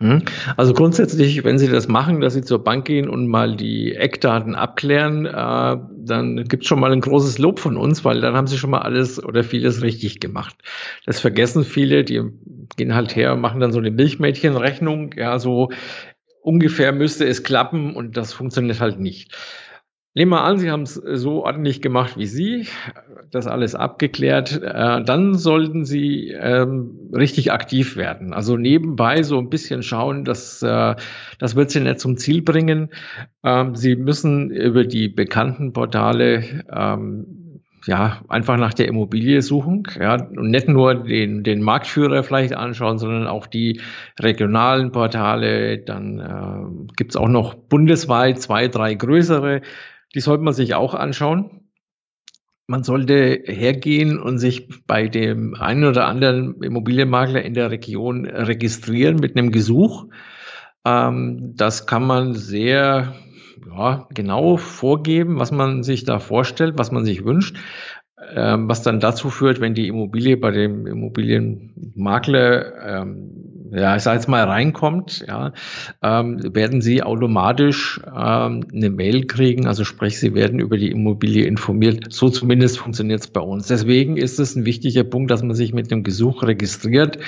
Mhm. 0.00 0.22
Also 0.56 0.72
grundsätzlich, 0.72 1.44
wenn 1.44 1.58
Sie 1.58 1.68
das 1.68 1.86
machen, 1.86 2.22
dass 2.22 2.32
Sie 2.32 2.40
zur 2.40 2.64
Bank 2.64 2.86
gehen 2.86 3.08
und 3.08 3.28
mal 3.28 3.54
die 3.54 3.94
Eckdaten 3.94 4.54
abklären, 4.54 5.26
äh, 5.26 5.76
dann 5.98 6.44
gibt 6.48 6.62
es 6.62 6.68
schon 6.68 6.80
mal 6.80 6.90
ein 6.90 7.02
großes 7.02 7.38
Lob 7.38 7.58
von 7.60 7.76
uns, 7.76 8.02
weil 8.02 8.22
dann 8.22 8.34
haben 8.34 8.46
Sie 8.46 8.56
schon 8.56 8.70
mal 8.70 8.80
alles 8.80 9.22
oder 9.22 9.44
vieles 9.44 9.82
richtig 9.82 10.18
gemacht. 10.18 10.56
Das 11.04 11.20
vergessen 11.20 11.64
viele, 11.64 12.02
die 12.02 12.22
gehen 12.76 12.94
halt 12.94 13.14
her 13.14 13.34
und 13.34 13.42
machen 13.42 13.60
dann 13.60 13.72
so 13.72 13.78
eine 13.78 13.90
Milchmädchenrechnung. 13.90 15.12
Ja, 15.18 15.38
so 15.38 15.68
ungefähr 16.42 16.92
müsste 16.92 17.26
es 17.26 17.42
klappen 17.42 17.94
und 17.94 18.16
das 18.16 18.32
funktioniert 18.32 18.80
halt 18.80 18.98
nicht. 18.98 19.36
Nehmen 20.12 20.32
wir 20.32 20.42
an, 20.42 20.58
Sie 20.58 20.70
haben 20.72 20.82
es 20.82 20.94
so 20.94 21.44
ordentlich 21.44 21.80
gemacht 21.80 22.18
wie 22.18 22.26
Sie, 22.26 22.66
das 23.30 23.46
alles 23.46 23.76
abgeklärt. 23.76 24.60
Äh, 24.60 25.04
dann 25.04 25.36
sollten 25.36 25.84
Sie 25.84 26.30
ähm, 26.30 27.10
richtig 27.14 27.52
aktiv 27.52 27.96
werden. 27.96 28.32
Also 28.32 28.56
nebenbei 28.56 29.22
so 29.22 29.38
ein 29.38 29.50
bisschen 29.50 29.84
schauen, 29.84 30.24
dass 30.24 30.62
äh, 30.62 30.96
das 31.38 31.54
wird 31.54 31.70
Sie 31.70 31.78
nicht 31.78 32.00
zum 32.00 32.16
Ziel 32.16 32.42
bringen. 32.42 32.88
Ähm, 33.44 33.76
Sie 33.76 33.94
müssen 33.94 34.50
über 34.50 34.82
die 34.84 35.08
bekannten 35.08 35.72
Portale 35.72 36.64
ähm, 36.74 37.40
ja, 37.86 38.20
einfach 38.28 38.56
nach 38.56 38.74
der 38.74 38.88
Immobilie 38.88 39.40
suchen, 39.42 39.84
ja, 39.98 40.14
und 40.14 40.50
nicht 40.50 40.68
nur 40.68 40.94
den, 40.94 41.42
den 41.44 41.62
Marktführer 41.62 42.22
vielleicht 42.22 42.54
anschauen, 42.54 42.98
sondern 42.98 43.26
auch 43.26 43.46
die 43.46 43.80
regionalen 44.18 44.92
Portale. 44.92 45.78
Dann 45.78 46.18
äh, 46.18 46.94
gibt 46.96 47.12
es 47.12 47.16
auch 47.16 47.28
noch 47.28 47.54
bundesweit 47.54 48.40
zwei, 48.40 48.68
drei 48.68 48.94
größere 48.94 49.62
die 50.14 50.20
sollte 50.20 50.44
man 50.44 50.54
sich 50.54 50.74
auch 50.74 50.94
anschauen. 50.94 51.70
Man 52.66 52.84
sollte 52.84 53.42
hergehen 53.46 54.20
und 54.20 54.38
sich 54.38 54.68
bei 54.86 55.08
dem 55.08 55.54
einen 55.54 55.84
oder 55.84 56.06
anderen 56.06 56.62
Immobilienmakler 56.62 57.42
in 57.42 57.54
der 57.54 57.70
Region 57.70 58.26
registrieren 58.26 59.16
mit 59.16 59.36
einem 59.36 59.50
Gesuch. 59.50 60.06
Ähm, 60.84 61.54
das 61.56 61.86
kann 61.86 62.06
man 62.06 62.34
sehr 62.34 63.14
ja, 63.66 64.06
genau 64.14 64.56
vorgeben, 64.56 65.38
was 65.38 65.50
man 65.50 65.82
sich 65.82 66.04
da 66.04 66.20
vorstellt, 66.20 66.78
was 66.78 66.92
man 66.92 67.04
sich 67.04 67.24
wünscht. 67.24 67.56
Ähm, 68.34 68.68
was 68.68 68.82
dann 68.82 69.00
dazu 69.00 69.30
führt, 69.30 69.60
wenn 69.60 69.74
die 69.74 69.88
Immobilie 69.88 70.36
bei 70.36 70.50
dem 70.50 70.86
Immobilienmakler 70.86 73.02
ähm, 73.02 73.49
ja, 73.72 73.96
ich 73.96 74.02
sage 74.02 74.16
jetzt 74.16 74.28
mal, 74.28 74.44
reinkommt, 74.44 75.24
ja, 75.26 75.52
ähm, 76.02 76.54
werden 76.54 76.80
Sie 76.80 77.02
automatisch 77.02 78.00
ähm, 78.06 78.66
eine 78.72 78.90
Mail 78.90 79.26
kriegen. 79.26 79.66
Also 79.66 79.84
sprich, 79.84 80.18
Sie 80.18 80.34
werden 80.34 80.60
über 80.60 80.76
die 80.76 80.90
Immobilie 80.90 81.44
informiert. 81.44 82.12
So 82.12 82.28
zumindest 82.28 82.78
funktioniert 82.78 83.20
es 83.20 83.26
bei 83.28 83.40
uns. 83.40 83.66
Deswegen 83.68 84.16
ist 84.16 84.38
es 84.38 84.56
ein 84.56 84.64
wichtiger 84.64 85.04
Punkt, 85.04 85.30
dass 85.30 85.42
man 85.42 85.54
sich 85.54 85.72
mit 85.72 85.90
dem 85.90 86.02
Gesuch 86.02 86.42
registriert. 86.42 87.18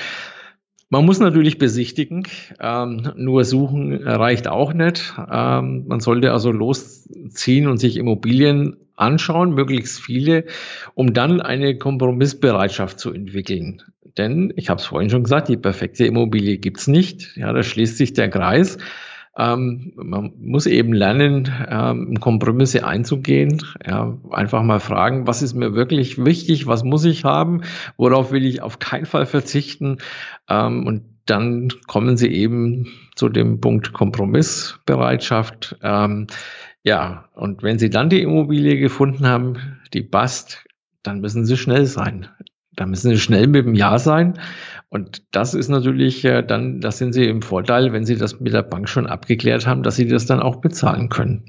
Man 0.92 1.06
muss 1.06 1.20
natürlich 1.20 1.56
besichtigen, 1.56 2.24
ähm, 2.60 3.12
nur 3.16 3.44
suchen 3.44 4.06
reicht 4.06 4.46
auch 4.46 4.74
nicht. 4.74 5.14
Ähm, 5.30 5.84
man 5.86 6.00
sollte 6.00 6.32
also 6.32 6.50
losziehen 6.50 7.66
und 7.66 7.78
sich 7.78 7.96
Immobilien 7.96 8.76
anschauen, 8.96 9.54
möglichst 9.54 10.00
viele, 10.00 10.44
um 10.94 11.14
dann 11.14 11.40
eine 11.40 11.76
Kompromissbereitschaft 11.76 12.98
zu 12.98 13.12
entwickeln. 13.12 13.82
Denn, 14.18 14.52
ich 14.56 14.68
habe 14.68 14.80
es 14.80 14.86
vorhin 14.86 15.10
schon 15.10 15.24
gesagt, 15.24 15.48
die 15.48 15.56
perfekte 15.56 16.04
Immobilie 16.04 16.58
gibt's 16.58 16.86
nicht. 16.86 17.36
Ja, 17.36 17.52
da 17.52 17.62
schließt 17.62 17.96
sich 17.96 18.12
der 18.12 18.28
Kreis. 18.28 18.78
Ähm, 19.36 19.92
man 19.96 20.32
muss 20.38 20.66
eben 20.66 20.92
lernen, 20.92 21.50
ähm, 21.68 22.20
Kompromisse 22.20 22.86
einzugehen. 22.86 23.62
Ja, 23.86 24.18
einfach 24.30 24.62
mal 24.62 24.80
fragen, 24.80 25.26
was 25.26 25.40
ist 25.40 25.54
mir 25.54 25.74
wirklich 25.74 26.22
wichtig, 26.22 26.66
was 26.66 26.84
muss 26.84 27.04
ich 27.06 27.24
haben, 27.24 27.62
worauf 27.96 28.30
will 28.30 28.44
ich 28.44 28.60
auf 28.60 28.78
keinen 28.78 29.06
Fall 29.06 29.24
verzichten. 29.24 29.98
Ähm, 30.50 30.86
und 30.86 31.04
dann 31.24 31.68
kommen 31.86 32.16
sie 32.18 32.28
eben 32.28 32.88
zu 33.14 33.28
dem 33.30 33.60
Punkt 33.60 33.92
Kompromissbereitschaft. 33.92 35.76
Ja, 36.84 37.28
und 37.34 37.62
wenn 37.62 37.78
sie 37.78 37.90
dann 37.90 38.10
die 38.10 38.22
Immobilie 38.22 38.78
gefunden 38.78 39.26
haben, 39.26 39.78
die 39.92 40.02
passt, 40.02 40.64
dann 41.02 41.20
müssen 41.20 41.46
sie 41.46 41.56
schnell 41.56 41.86
sein. 41.86 42.28
Da 42.74 42.86
müssen 42.86 43.10
sie 43.10 43.20
schnell 43.20 43.46
mit 43.46 43.66
dem 43.66 43.74
Ja 43.74 43.98
sein. 43.98 44.38
Und 44.88 45.22
das 45.30 45.54
ist 45.54 45.68
natürlich 45.68 46.24
äh, 46.24 46.42
dann, 46.42 46.80
das 46.80 46.98
sind 46.98 47.12
sie 47.12 47.26
im 47.26 47.42
Vorteil, 47.42 47.92
wenn 47.92 48.04
sie 48.04 48.16
das 48.16 48.40
mit 48.40 48.52
der 48.52 48.62
Bank 48.62 48.88
schon 48.88 49.06
abgeklärt 49.06 49.66
haben, 49.66 49.82
dass 49.82 49.96
sie 49.96 50.08
das 50.08 50.26
dann 50.26 50.40
auch 50.40 50.56
bezahlen 50.56 51.08
können. 51.08 51.44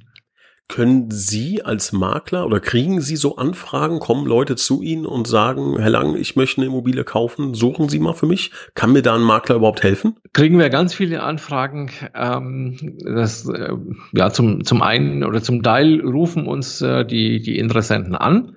Können 0.73 1.11
Sie 1.11 1.63
als 1.63 1.91
Makler 1.93 2.47
oder 2.47 2.59
kriegen 2.59 2.99
Sie 2.99 3.15
so 3.15 3.35
Anfragen, 3.35 3.99
kommen 3.99 4.25
Leute 4.25 4.55
zu 4.55 4.81
Ihnen 4.81 5.05
und 5.05 5.27
sagen, 5.27 5.77
Herr 5.77 5.91
Lang, 5.91 6.15
ich 6.15 6.35
möchte 6.35 6.61
eine 6.61 6.65
Immobilie 6.65 7.03
kaufen, 7.03 7.53
suchen 7.53 7.89
Sie 7.89 7.99
mal 7.99 8.13
für 8.13 8.25
mich? 8.25 8.49
Kann 8.73 8.91
mir 8.91 9.03
da 9.03 9.13
ein 9.13 9.21
Makler 9.21 9.57
überhaupt 9.57 9.83
helfen? 9.83 10.15
Kriegen 10.33 10.57
wir 10.57 10.71
ganz 10.71 10.95
viele 10.95 11.21
Anfragen. 11.21 11.91
Ähm, 12.15 12.97
das, 13.05 13.47
äh, 13.47 13.73
ja, 14.13 14.31
zum, 14.31 14.63
zum 14.63 14.81
einen 14.81 15.23
oder 15.23 15.43
zum 15.43 15.61
Teil 15.61 16.01
rufen 16.01 16.47
uns 16.47 16.81
äh, 16.81 17.05
die, 17.05 17.43
die 17.43 17.59
Interessenten 17.59 18.15
an 18.15 18.55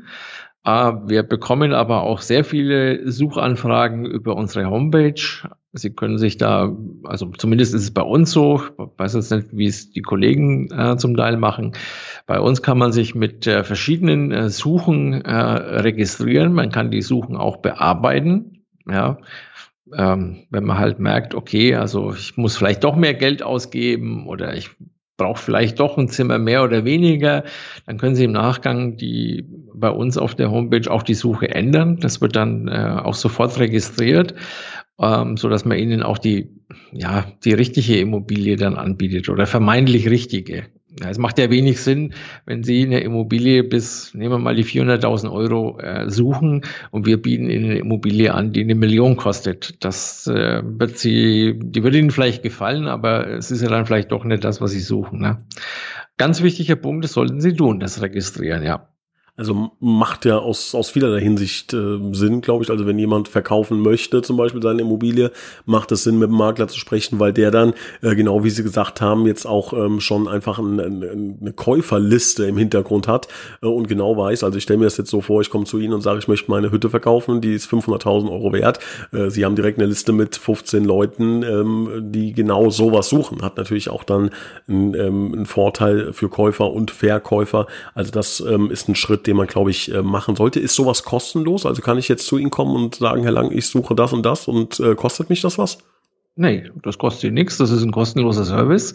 äh, 0.64 0.92
wir 1.06 1.22
bekommen 1.22 1.74
aber 1.74 2.02
auch 2.02 2.22
sehr 2.22 2.44
viele 2.44 3.12
Suchanfragen 3.12 4.06
über 4.06 4.36
unsere 4.36 4.70
Homepage. 4.70 5.20
Sie 5.76 5.90
können 5.90 6.18
sich 6.18 6.36
da, 6.38 6.74
also 7.04 7.26
zumindest 7.36 7.74
ist 7.74 7.82
es 7.82 7.90
bei 7.92 8.02
uns 8.02 8.32
so, 8.32 8.62
ich 8.62 8.98
weiß 8.98 9.14
jetzt 9.14 9.30
nicht, 9.30 9.48
wie 9.52 9.66
es 9.66 9.90
die 9.90 10.02
Kollegen 10.02 10.70
äh, 10.70 10.96
zum 10.96 11.16
Teil 11.16 11.36
machen. 11.36 11.72
Bei 12.26 12.40
uns 12.40 12.62
kann 12.62 12.78
man 12.78 12.92
sich 12.92 13.14
mit 13.14 13.46
äh, 13.46 13.62
verschiedenen 13.62 14.32
äh, 14.32 14.48
Suchen 14.48 15.24
äh, 15.24 15.30
registrieren. 15.30 16.52
Man 16.52 16.70
kann 16.70 16.90
die 16.90 17.02
Suchen 17.02 17.36
auch 17.36 17.58
bearbeiten. 17.58 18.64
Ja, 18.88 19.18
ähm, 19.94 20.46
wenn 20.50 20.64
man 20.64 20.78
halt 20.78 20.98
merkt, 20.98 21.34
okay, 21.34 21.74
also 21.74 22.12
ich 22.12 22.36
muss 22.36 22.56
vielleicht 22.56 22.84
doch 22.84 22.96
mehr 22.96 23.14
Geld 23.14 23.42
ausgeben 23.42 24.26
oder 24.26 24.54
ich 24.54 24.70
braucht 25.16 25.40
vielleicht 25.40 25.80
doch 25.80 25.96
ein 25.96 26.08
Zimmer 26.08 26.38
mehr 26.38 26.62
oder 26.62 26.84
weniger, 26.84 27.44
dann 27.86 27.98
können 27.98 28.14
Sie 28.14 28.24
im 28.24 28.32
Nachgang 28.32 28.96
die 28.96 29.46
bei 29.74 29.90
uns 29.90 30.18
auf 30.18 30.34
der 30.34 30.50
Homepage 30.50 30.90
auch 30.90 31.02
die 31.02 31.14
Suche 31.14 31.54
ändern. 31.54 31.98
Das 32.00 32.20
wird 32.20 32.36
dann 32.36 32.68
äh, 32.68 33.00
auch 33.02 33.14
sofort 33.14 33.58
registriert, 33.58 34.34
ähm, 35.00 35.36
so 35.36 35.48
dass 35.48 35.64
man 35.64 35.78
Ihnen 35.78 36.02
auch 36.02 36.18
die 36.18 36.50
ja 36.92 37.26
die 37.44 37.52
richtige 37.52 37.98
Immobilie 37.98 38.56
dann 38.56 38.76
anbietet 38.76 39.28
oder 39.28 39.46
vermeintlich 39.46 40.08
richtige. 40.08 40.64
Ja, 40.98 41.10
es 41.10 41.18
macht 41.18 41.38
ja 41.38 41.50
wenig 41.50 41.80
Sinn, 41.80 42.14
wenn 42.46 42.62
Sie 42.62 42.82
eine 42.82 43.00
Immobilie 43.00 43.62
bis, 43.64 44.14
nehmen 44.14 44.32
wir 44.32 44.38
mal 44.38 44.54
die 44.54 44.64
400.000 44.64 45.30
Euro 45.30 45.78
äh, 45.78 46.08
suchen 46.08 46.62
und 46.90 47.04
wir 47.04 47.20
bieten 47.20 47.50
Ihnen 47.50 47.66
eine 47.66 47.78
Immobilie 47.78 48.32
an, 48.32 48.52
die 48.52 48.62
eine 48.62 48.74
Million 48.74 49.16
kostet. 49.16 49.84
Das 49.84 50.26
äh, 50.26 50.62
wird 50.64 50.96
Sie, 50.96 51.58
die 51.62 51.82
wird 51.82 51.94
Ihnen 51.94 52.10
vielleicht 52.10 52.42
gefallen, 52.42 52.86
aber 52.86 53.28
es 53.28 53.50
ist 53.50 53.60
ja 53.60 53.68
dann 53.68 53.84
vielleicht 53.84 54.10
doch 54.10 54.24
nicht 54.24 54.42
das, 54.42 54.62
was 54.62 54.70
Sie 54.70 54.80
suchen. 54.80 55.20
Ne? 55.20 55.44
Ganz 56.16 56.42
wichtiger 56.42 56.76
Punkt, 56.76 57.04
das 57.04 57.12
sollten 57.12 57.42
Sie 57.42 57.52
tun, 57.52 57.78
das 57.78 58.00
registrieren, 58.00 58.62
ja. 58.62 58.88
Also 59.36 59.70
macht 59.80 60.24
ja 60.24 60.38
aus, 60.38 60.74
aus 60.74 60.88
vielerlei 60.88 61.20
Hinsicht 61.20 61.74
äh, 61.74 61.98
Sinn, 62.12 62.40
glaube 62.40 62.64
ich. 62.64 62.70
Also 62.70 62.86
wenn 62.86 62.98
jemand 62.98 63.28
verkaufen 63.28 63.80
möchte, 63.80 64.22
zum 64.22 64.38
Beispiel 64.38 64.62
seine 64.62 64.80
Immobilie, 64.80 65.30
macht 65.66 65.92
es 65.92 66.04
Sinn, 66.04 66.18
mit 66.18 66.30
dem 66.30 66.36
Makler 66.36 66.68
zu 66.68 66.78
sprechen, 66.78 67.20
weil 67.20 67.34
der 67.34 67.50
dann, 67.50 67.74
äh, 68.00 68.14
genau 68.14 68.44
wie 68.44 68.50
Sie 68.50 68.62
gesagt 68.62 69.02
haben, 69.02 69.26
jetzt 69.26 69.46
auch 69.46 69.74
ähm, 69.74 70.00
schon 70.00 70.26
einfach 70.26 70.58
ein, 70.58 70.80
ein, 70.80 71.38
eine 71.40 71.52
Käuferliste 71.52 72.46
im 72.46 72.56
Hintergrund 72.56 73.08
hat 73.08 73.28
äh, 73.62 73.66
und 73.66 73.88
genau 73.88 74.16
weiß, 74.16 74.42
also 74.42 74.56
ich 74.56 74.62
stelle 74.64 74.78
mir 74.78 74.86
das 74.86 74.96
jetzt 74.96 75.10
so 75.10 75.20
vor, 75.20 75.42
ich 75.42 75.50
komme 75.50 75.66
zu 75.66 75.78
Ihnen 75.78 75.92
und 75.92 76.00
sage, 76.00 76.18
ich 76.18 76.28
möchte 76.28 76.50
meine 76.50 76.70
Hütte 76.70 76.88
verkaufen, 76.88 77.42
die 77.42 77.52
ist 77.52 77.70
500.000 77.70 78.30
Euro 78.30 78.54
wert. 78.54 78.78
Äh, 79.12 79.28
Sie 79.28 79.44
haben 79.44 79.54
direkt 79.54 79.78
eine 79.78 79.88
Liste 79.88 80.12
mit 80.12 80.36
15 80.36 80.82
Leuten, 80.82 81.42
ähm, 81.42 81.90
die 82.10 82.32
genau 82.32 82.70
sowas 82.70 83.10
suchen. 83.10 83.42
Hat 83.42 83.58
natürlich 83.58 83.90
auch 83.90 84.04
dann 84.04 84.30
einen, 84.66 84.94
ähm, 84.94 85.32
einen 85.34 85.46
Vorteil 85.46 86.14
für 86.14 86.30
Käufer 86.30 86.72
und 86.72 86.90
Verkäufer. 86.90 87.66
Also 87.94 88.10
das 88.12 88.40
ähm, 88.40 88.70
ist 88.70 88.88
ein 88.88 88.94
Schritt, 88.94 89.25
den 89.26 89.36
man, 89.36 89.46
glaube 89.46 89.70
ich, 89.70 89.92
äh, 89.92 90.02
machen 90.02 90.36
sollte. 90.36 90.60
Ist 90.60 90.74
sowas 90.74 91.02
kostenlos? 91.02 91.66
Also 91.66 91.82
kann 91.82 91.98
ich 91.98 92.08
jetzt 92.08 92.26
zu 92.26 92.38
Ihnen 92.38 92.50
kommen 92.50 92.74
und 92.76 92.96
sagen, 92.96 93.22
Herr 93.22 93.32
Lang, 93.32 93.50
ich 93.50 93.66
suche 93.66 93.94
das 93.94 94.12
und 94.12 94.24
das 94.24 94.48
und 94.48 94.80
äh, 94.80 94.94
kostet 94.94 95.30
mich 95.30 95.40
das 95.40 95.58
was? 95.58 95.78
Nee, 96.38 96.64
das 96.82 96.98
kostet 96.98 97.20
Sie 97.22 97.30
nichts. 97.30 97.56
Das 97.56 97.70
ist 97.70 97.82
ein 97.82 97.92
kostenloser 97.92 98.44
Service. 98.44 98.92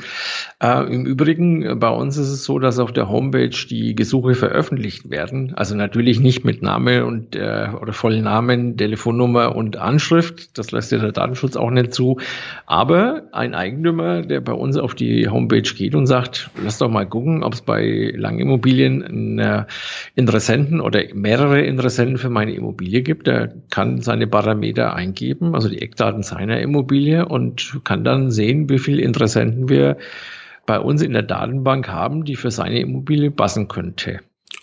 Äh, 0.62 0.94
Im 0.94 1.08
Übrigen, 1.08 1.64
äh, 1.64 1.74
bei 1.74 1.90
uns 1.90 2.16
ist 2.18 2.30
es 2.30 2.44
so, 2.44 2.60
dass 2.60 2.78
auf 2.78 2.92
der 2.92 3.10
Homepage 3.10 3.50
die 3.68 3.96
Gesuche 3.96 4.36
veröffentlicht 4.36 5.10
werden. 5.10 5.56
Also 5.56 5.76
natürlich 5.76 6.20
nicht 6.20 6.46
mit 6.46 6.62
Name 6.62 7.04
und 7.04 7.36
äh, 7.36 7.70
oder 7.82 7.94
vollen 7.94 8.26
Namen, 8.26 8.78
Telefonnummer 8.78 9.56
und 9.56 9.76
Anschrift. 9.76 10.56
Das 10.60 10.72
lässt 10.72 10.92
ja 10.92 11.00
der 11.00 11.14
Datenschutz 11.14 11.56
auch 11.56 11.72
nicht 11.72 11.96
zu. 11.96 12.20
Aber 12.68 13.24
ein 13.32 13.56
Eigentümer, 13.56 14.22
der 14.22 14.42
bei 14.42 14.54
uns 14.54 14.78
auf 14.78 14.94
die 14.94 15.28
Homepage 15.28 15.64
geht 15.64 15.96
und 15.96 16.06
sagt, 16.06 16.52
lass 16.64 16.78
doch 16.78 16.92
mal 16.92 17.08
gucken, 17.08 17.44
ob 17.44 17.56
es 17.56 17.62
bei 17.62 18.14
Langimmobilien 18.16 19.04
einen 19.04 19.40
äh, 19.40 19.66
Interessenten 20.14 20.80
oder 20.80 21.02
mehrere 21.16 21.62
Interessenten 21.62 22.20
für 22.20 22.30
meine 22.30 22.54
Immobilie 22.54 23.02
gibt, 23.02 23.26
der 23.26 23.52
kann 23.72 24.00
seine 24.02 24.28
Parameter 24.28 24.94
eingeben, 24.94 25.56
also 25.56 25.70
die 25.70 25.82
Eckdaten 25.82 26.22
seiner 26.22 26.62
Immobilie 26.62 27.31
und 27.32 27.80
kann 27.84 28.04
dann 28.04 28.32
sehen, 28.32 28.70
wie 28.70 28.80
viele 28.80 29.02
Interessenten 29.02 29.70
wir 29.70 29.98
bei 30.66 30.80
uns 30.80 31.02
in 31.02 31.14
der 31.14 31.24
Datenbank 31.24 31.88
haben, 31.88 32.24
die 32.24 32.36
für 32.36 32.52
seine 32.52 32.80
Immobilie 32.80 33.32
passen 33.32 33.68
könnte. 33.68 34.20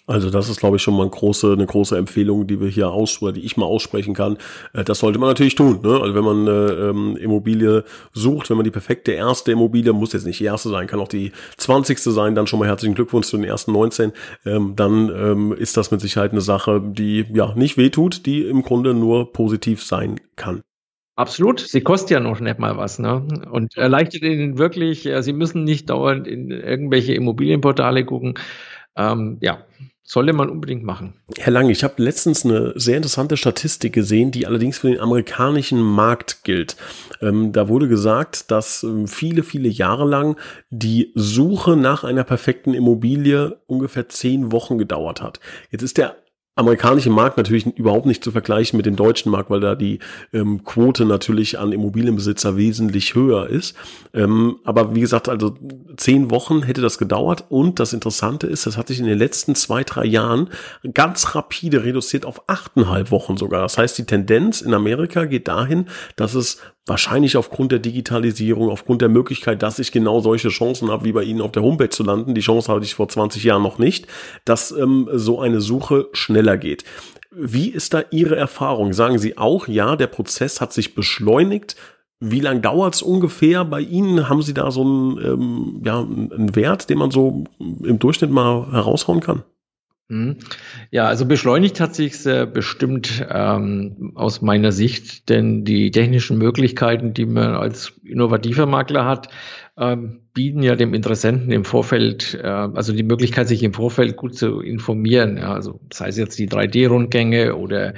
Also 0.09 0.31
das 0.31 0.49
ist, 0.49 0.59
glaube 0.59 0.77
ich, 0.77 0.83
schon 0.83 0.95
mal 0.95 1.03
eine 1.03 1.11
große, 1.11 1.53
eine 1.53 1.67
große 1.67 1.97
Empfehlung, 1.97 2.47
die 2.47 2.61
wir 2.61 2.69
hier 2.69 2.91
aus, 2.91 3.21
oder 3.21 3.33
die 3.33 3.45
ich 3.45 3.59
mal 3.59 3.67
aussprechen 3.67 4.15
kann. 4.15 4.39
Äh, 4.73 4.83
das 4.83 5.01
sollte 5.01 5.19
man 5.19 5.29
natürlich 5.29 5.55
tun. 5.55 5.81
Ne? 5.83 6.01
Also 6.01 6.15
wenn 6.15 6.25
man 6.25 6.49
eine 6.49 6.73
ähm, 6.73 7.17
Immobilie 7.17 7.85
sucht, 8.15 8.49
wenn 8.49 8.57
man 8.57 8.65
die 8.65 8.71
perfekte 8.71 9.13
erste 9.13 9.53
Immobilie, 9.53 9.93
muss 9.93 10.15
jetzt 10.15 10.25
nicht 10.25 10.41
die 10.41 10.45
erste 10.45 10.71
sein, 10.71 10.87
kann 10.87 10.99
auch 10.99 11.09
die 11.09 11.33
zwanzigste 11.59 12.11
sein, 12.11 12.35
dann 12.35 12.47
schon 12.47 12.59
mal 12.59 12.69
herzlichen 12.69 12.95
Glückwunsch 12.95 13.27
zu 13.27 13.37
den 13.37 13.45
ersten 13.45 13.73
19. 13.73 14.13
Ähm, 14.47 14.73
dann 14.77 15.11
ähm, 15.15 15.53
ist 15.53 15.77
das 15.77 15.91
mit 15.91 16.01
Sicherheit 16.01 16.33
eine 16.33 16.41
Sache, 16.41 16.81
die 16.83 17.27
ja 17.35 17.55
nicht 17.55 17.77
wehtut, 17.77 18.25
die 18.25 18.47
im 18.47 18.63
Grunde 18.63 18.95
nur 18.95 19.31
positiv 19.33 19.85
sein 19.85 20.21
kann. 20.37 20.63
Absolut, 21.19 21.59
sie 21.59 21.81
kostet 21.81 22.11
ja 22.11 22.21
noch 22.21 22.39
nicht 22.39 22.61
mal 22.61 22.77
was, 22.77 23.01
ne? 23.01 23.27
Und 23.51 23.77
erleichtert 23.77 24.23
ihnen 24.23 24.57
wirklich, 24.57 25.03
ja, 25.03 25.21
sie 25.21 25.33
müssen 25.33 25.65
nicht 25.65 25.91
dauernd 25.91 26.29
in 26.29 26.53
irgendwelche 26.53 27.13
Immobilienportale 27.13 28.05
gucken. 28.05 28.35
Ähm, 28.95 29.39
ja, 29.41 29.65
sollte 30.05 30.33
man 30.33 30.49
unbedingt 30.49 30.85
machen. 30.85 31.15
Herr 31.37 31.53
Lange, 31.53 31.73
ich 31.73 31.83
habe 31.83 32.01
letztens 32.01 32.45
eine 32.45 32.73
sehr 32.77 32.99
interessante 32.99 33.37
Statistik 33.37 33.95
gesehen, 33.95 34.31
die 34.31 34.47
allerdings 34.47 34.79
für 34.79 34.91
den 34.91 35.01
amerikanischen 35.01 35.83
Markt 35.83 36.45
gilt. 36.45 36.77
Ähm, 37.21 37.51
da 37.51 37.69
wurde 37.69 37.89
gesagt, 37.89 38.53
dass 38.53 38.85
ähm, 38.85 39.09
viele, 39.09 39.43
viele 39.43 39.69
Jahre 39.69 40.07
lang 40.07 40.37
die 40.71 41.11
Suche 41.17 41.75
nach 41.77 42.05
einer 42.05 42.23
perfekten 42.23 42.75
Immobilie 42.75 43.59
ungefähr 43.67 44.09
zehn 44.09 44.53
Wochen 44.53 44.79
gedauert 44.79 45.21
hat. 45.21 45.41
Jetzt 45.73 45.83
ist 45.83 45.99
der 45.99 46.15
amerikanische 46.59 47.11
Markt 47.11 47.37
natürlich 47.37 47.67
überhaupt 47.67 48.07
nicht 48.07 48.25
zu 48.25 48.33
vergleichen 48.33 48.77
mit 48.77 48.87
dem 48.87 48.97
deutschen 48.97 49.31
Markt, 49.31 49.49
weil 49.49 49.61
da 49.61 49.75
die 49.75 50.01
ähm, 50.33 50.65
Quote 50.65 51.05
natürlich 51.05 51.59
an 51.59 51.73
Immobilienbesitzer 51.73 52.57
wesentlich 52.57 53.15
höher 53.15 53.49
ist. 53.49 53.77
Ähm, 54.13 54.57
aber 54.65 54.95
wie 54.95 55.01
gesagt, 55.01 55.29
also 55.29 55.55
zehn 55.97 56.31
Wochen 56.31 56.63
hätte 56.63 56.81
das 56.81 56.99
gedauert 56.99 57.45
und 57.49 57.79
das 57.79 57.93
Interessante 57.93 58.49
ist, 58.49 58.67
das 58.67 58.77
hat 58.77 58.89
sich 58.89 58.99
in 58.99 59.07
den 59.07 59.19
letzten 59.19 59.55
zwei, 59.55 59.85
drei 59.85 60.05
Jahren 60.05 60.51
ganz 60.95 61.35
rapide 61.37 61.85
reduziert 61.85 62.27
auf 62.27 62.49
achteinhalb 62.49 63.13
Wochen 63.13 63.37
sogar. 63.37 63.63
Das 63.63 63.79
heißt, 63.79 63.97
die 63.97 64.05
Tendenz 64.05 64.61
in 64.61 64.75
Amerika 64.75 65.27
geht 65.27 65.47
dahin, 65.47 65.87
dass 66.17 66.35
es 66.35 66.61
wahrscheinlich 66.89 67.37
aufgrund 67.37 67.73
der 67.73 67.79
Digitalisierung, 67.79 68.71
aufgrund 68.71 69.03
der 69.03 69.09
Möglichkeit, 69.09 69.63
dass 69.63 69.79
ich 69.79 69.93
genau 69.93 70.21
solche 70.21 70.49
Chancen 70.49 70.91
habe, 70.91 71.05
wie 71.05 71.13
bei 71.13 71.23
Ihnen 71.23 71.41
auf 71.41 71.53
der 71.53 71.63
Homepage 71.63 71.91
zu 71.91 72.03
landen, 72.03 72.35
die 72.35 72.41
Chance 72.41 72.73
hatte 72.73 72.85
ich 72.85 72.95
vor 72.95 73.09
20 73.09 73.45
Jahren 73.45 73.63
noch 73.63 73.79
nicht, 73.79 74.07
dass 74.45 74.71
ähm, 74.73 75.09
so 75.13 75.41
eine 75.41 75.61
Suche 75.61 76.09
schneller 76.13 76.57
geht. 76.57 76.85
Wie 77.31 77.69
ist 77.69 77.95
da 77.95 78.03
Ihre 78.11 78.37
Erfahrung? 78.37 78.93
Sagen 78.93 79.19
Sie 79.19 79.37
auch, 79.37 79.69
ja, 79.69 79.97
der 79.97 80.07
Prozess 80.07 80.61
hat 80.61 80.73
sich 80.73 80.95
beschleunigt. 80.95 81.77
Wie 82.21 82.41
lang 82.41 82.63
dauert 82.63 82.97
es 82.97 83.03
ungefähr 83.03 83.65
bei 83.65 83.81
Ihnen? 83.81 84.29
Haben 84.29 84.43
Sie 84.43 84.55
da 84.55 84.71
so 84.71 84.83
einen, 84.83 85.19
ähm, 85.19 85.83
ja, 85.85 86.01
einen 86.01 86.57
Wert, 86.57 86.91
den 86.91 86.99
man 86.99 87.11
so 87.11 87.45
im 87.59 87.99
Durchschnitt 87.99 88.31
mal 88.31 88.73
heraushauen 88.73 89.21
kann? 89.21 89.45
Mhm. 90.11 90.37
Ja, 90.91 91.07
also 91.07 91.27
beschleunigt 91.27 91.81
hat 91.81 91.95
sich 91.95 92.25
äh, 92.25 92.47
bestimmt 92.47 93.27
ähm, 93.29 94.13
aus 94.15 94.41
meiner 94.41 94.73
Sicht, 94.73 95.29
denn 95.29 95.65
die 95.65 95.91
technischen 95.91 96.39
Möglichkeiten, 96.39 97.13
die 97.13 97.27
man 97.27 97.55
als 97.55 97.93
innovativer 98.03 98.65
Makler 98.65 99.05
hat, 99.05 99.29
ähm, 99.77 100.21
bieten 100.33 100.63
ja 100.63 100.77
dem 100.77 100.95
Interessenten 100.95 101.53
im 101.53 101.67
Vorfeld, 101.67 102.39
äh, 102.43 102.47
also 102.47 102.95
die 102.95 103.03
Möglichkeit, 103.03 103.49
sich 103.49 103.63
im 103.63 103.75
Vorfeld 103.75 104.17
gut 104.17 104.35
zu 104.35 104.61
informieren. 104.61 105.37
Ja, 105.37 105.53
also 105.53 105.79
sei 105.93 106.09
es 106.09 106.17
jetzt 106.17 106.39
die 106.39 106.49
3D-Rundgänge 106.49 107.55
oder 107.55 107.93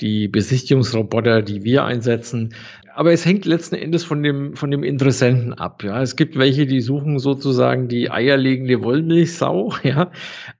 die 0.00 0.28
Besichtigungsroboter, 0.28 1.42
die 1.42 1.62
wir 1.62 1.84
einsetzen, 1.84 2.54
aber 3.00 3.12
es 3.12 3.24
hängt 3.24 3.46
letzten 3.46 3.76
Endes 3.76 4.04
von 4.04 4.22
dem, 4.22 4.56
von 4.56 4.70
dem 4.70 4.82
Interessenten 4.82 5.54
ab. 5.54 5.82
Ja, 5.82 6.02
es 6.02 6.16
gibt 6.16 6.36
welche, 6.36 6.66
die 6.66 6.82
suchen 6.82 7.18
sozusagen 7.18 7.88
die 7.88 8.10
eierlegende 8.10 8.82
Wollmilchsau, 8.84 9.72
ja, 9.82 10.10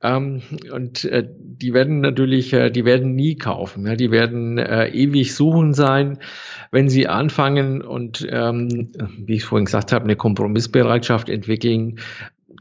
ähm, 0.03 0.41
und 0.73 1.05
äh, 1.05 1.29
die 1.29 1.75
werden 1.75 2.01
natürlich, 2.01 2.55
äh, 2.55 2.71
die 2.71 2.87
werden 2.87 3.15
nie 3.15 3.37
kaufen. 3.37 3.87
Ja, 3.87 3.95
die 3.95 4.11
werden 4.11 4.57
äh, 4.57 4.89
ewig 4.89 5.35
suchen 5.35 5.75
sein, 5.75 6.19
wenn 6.71 6.89
sie 6.89 7.09
anfangen 7.09 7.83
und, 7.83 8.27
ähm, 8.31 8.91
wie 9.19 9.35
ich 9.35 9.45
vorhin 9.45 9.67
gesagt 9.67 9.93
habe, 9.93 10.05
eine 10.05 10.17
Kompromissbereitschaft 10.17 11.29
entwickeln 11.29 11.99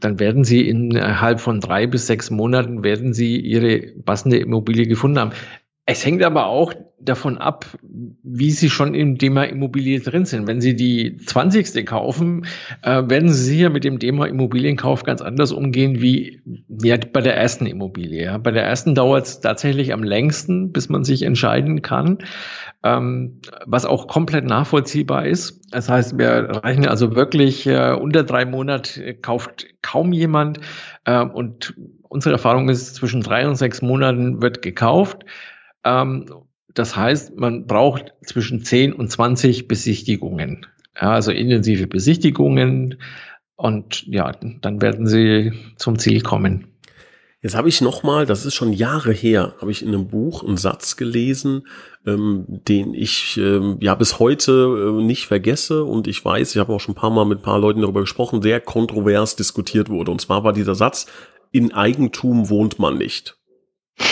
dann 0.00 0.18
werden 0.18 0.44
Sie 0.44 0.66
innerhalb 0.66 1.40
von 1.40 1.60
drei 1.60 1.86
bis 1.86 2.06
sechs 2.06 2.30
Monaten 2.30 2.82
werden 2.82 3.12
Sie 3.12 3.38
Ihre 3.38 3.80
passende 4.04 4.38
Immobilie 4.38 4.86
gefunden 4.86 5.18
haben. 5.18 5.32
Es 5.90 6.06
hängt 6.06 6.22
aber 6.22 6.46
auch 6.46 6.72
davon 7.00 7.36
ab, 7.38 7.66
wie 7.82 8.52
Sie 8.52 8.70
schon 8.70 8.94
im 8.94 9.18
Thema 9.18 9.42
Immobilie 9.42 9.98
drin 9.98 10.24
sind. 10.24 10.46
Wenn 10.46 10.60
Sie 10.60 10.76
die 10.76 11.16
20. 11.16 11.84
kaufen, 11.84 12.46
äh, 12.82 13.02
werden 13.08 13.28
Sie 13.28 13.42
sicher 13.42 13.70
mit 13.70 13.82
dem 13.82 13.98
Thema 13.98 14.26
Immobilienkauf 14.26 15.02
ganz 15.02 15.20
anders 15.20 15.50
umgehen 15.50 16.00
wie 16.00 16.42
ja, 16.68 16.96
bei 17.12 17.20
der 17.22 17.36
ersten 17.36 17.66
Immobilie. 17.66 18.22
Ja. 18.22 18.38
Bei 18.38 18.52
der 18.52 18.62
ersten 18.62 18.94
dauert 18.94 19.26
es 19.26 19.40
tatsächlich 19.40 19.92
am 19.92 20.04
längsten, 20.04 20.70
bis 20.70 20.88
man 20.88 21.02
sich 21.02 21.22
entscheiden 21.22 21.82
kann, 21.82 22.18
ähm, 22.84 23.40
was 23.66 23.84
auch 23.84 24.06
komplett 24.06 24.44
nachvollziehbar 24.44 25.26
ist. 25.26 25.60
Das 25.72 25.88
heißt, 25.88 26.18
wir 26.18 26.50
reichen 26.62 26.86
also 26.86 27.16
wirklich 27.16 27.66
äh, 27.66 27.96
unter 28.00 28.22
drei 28.22 28.44
Monate 28.44 29.14
kauft 29.14 29.66
kaum 29.82 30.12
jemand 30.12 30.60
äh, 31.04 31.18
und 31.24 31.74
unsere 32.02 32.34
Erfahrung 32.34 32.68
ist, 32.68 32.94
zwischen 32.94 33.22
drei 33.22 33.48
und 33.48 33.56
sechs 33.56 33.82
Monaten 33.82 34.40
wird 34.40 34.62
gekauft. 34.62 35.24
Ähm, 35.84 36.26
das 36.74 36.96
heißt, 36.96 37.36
man 37.36 37.66
braucht 37.66 38.14
zwischen 38.24 38.64
10 38.64 38.92
und 38.92 39.10
20 39.10 39.68
Besichtigungen. 39.68 40.66
Also 40.94 41.32
intensive 41.32 41.86
Besichtigungen 41.86 42.98
und 43.56 44.06
ja, 44.06 44.32
dann 44.32 44.80
werden 44.80 45.06
sie 45.06 45.52
zum 45.76 45.98
Ziel 45.98 46.22
kommen. 46.22 46.66
Jetzt 47.42 47.56
habe 47.56 47.70
ich 47.70 47.80
noch 47.80 48.02
mal, 48.02 48.26
das 48.26 48.44
ist 48.44 48.54
schon 48.54 48.72
Jahre 48.74 49.12
her, 49.12 49.54
habe 49.60 49.70
ich 49.70 49.82
in 49.82 49.88
einem 49.88 50.08
Buch 50.08 50.44
einen 50.44 50.58
Satz 50.58 50.96
gelesen, 50.96 51.66
ähm, 52.06 52.44
den 52.46 52.92
ich 52.92 53.38
ähm, 53.38 53.78
ja 53.80 53.94
bis 53.94 54.18
heute 54.18 54.98
äh, 54.98 55.02
nicht 55.02 55.26
vergesse 55.26 55.84
und 55.84 56.06
ich 56.06 56.22
weiß, 56.22 56.54
ich 56.54 56.60
habe 56.60 56.72
auch 56.74 56.80
schon 56.80 56.92
ein 56.92 57.00
paar 57.00 57.10
Mal 57.10 57.24
mit 57.24 57.38
ein 57.38 57.42
paar 57.42 57.58
Leuten 57.58 57.80
darüber 57.80 58.00
gesprochen, 58.00 58.42
sehr 58.42 58.60
kontrovers 58.60 59.36
diskutiert 59.36 59.88
wurde. 59.88 60.10
Und 60.10 60.20
zwar 60.20 60.44
war 60.44 60.52
dieser 60.52 60.74
Satz: 60.74 61.06
In 61.50 61.72
Eigentum 61.72 62.50
wohnt 62.50 62.78
man 62.78 62.98
nicht. 62.98 63.38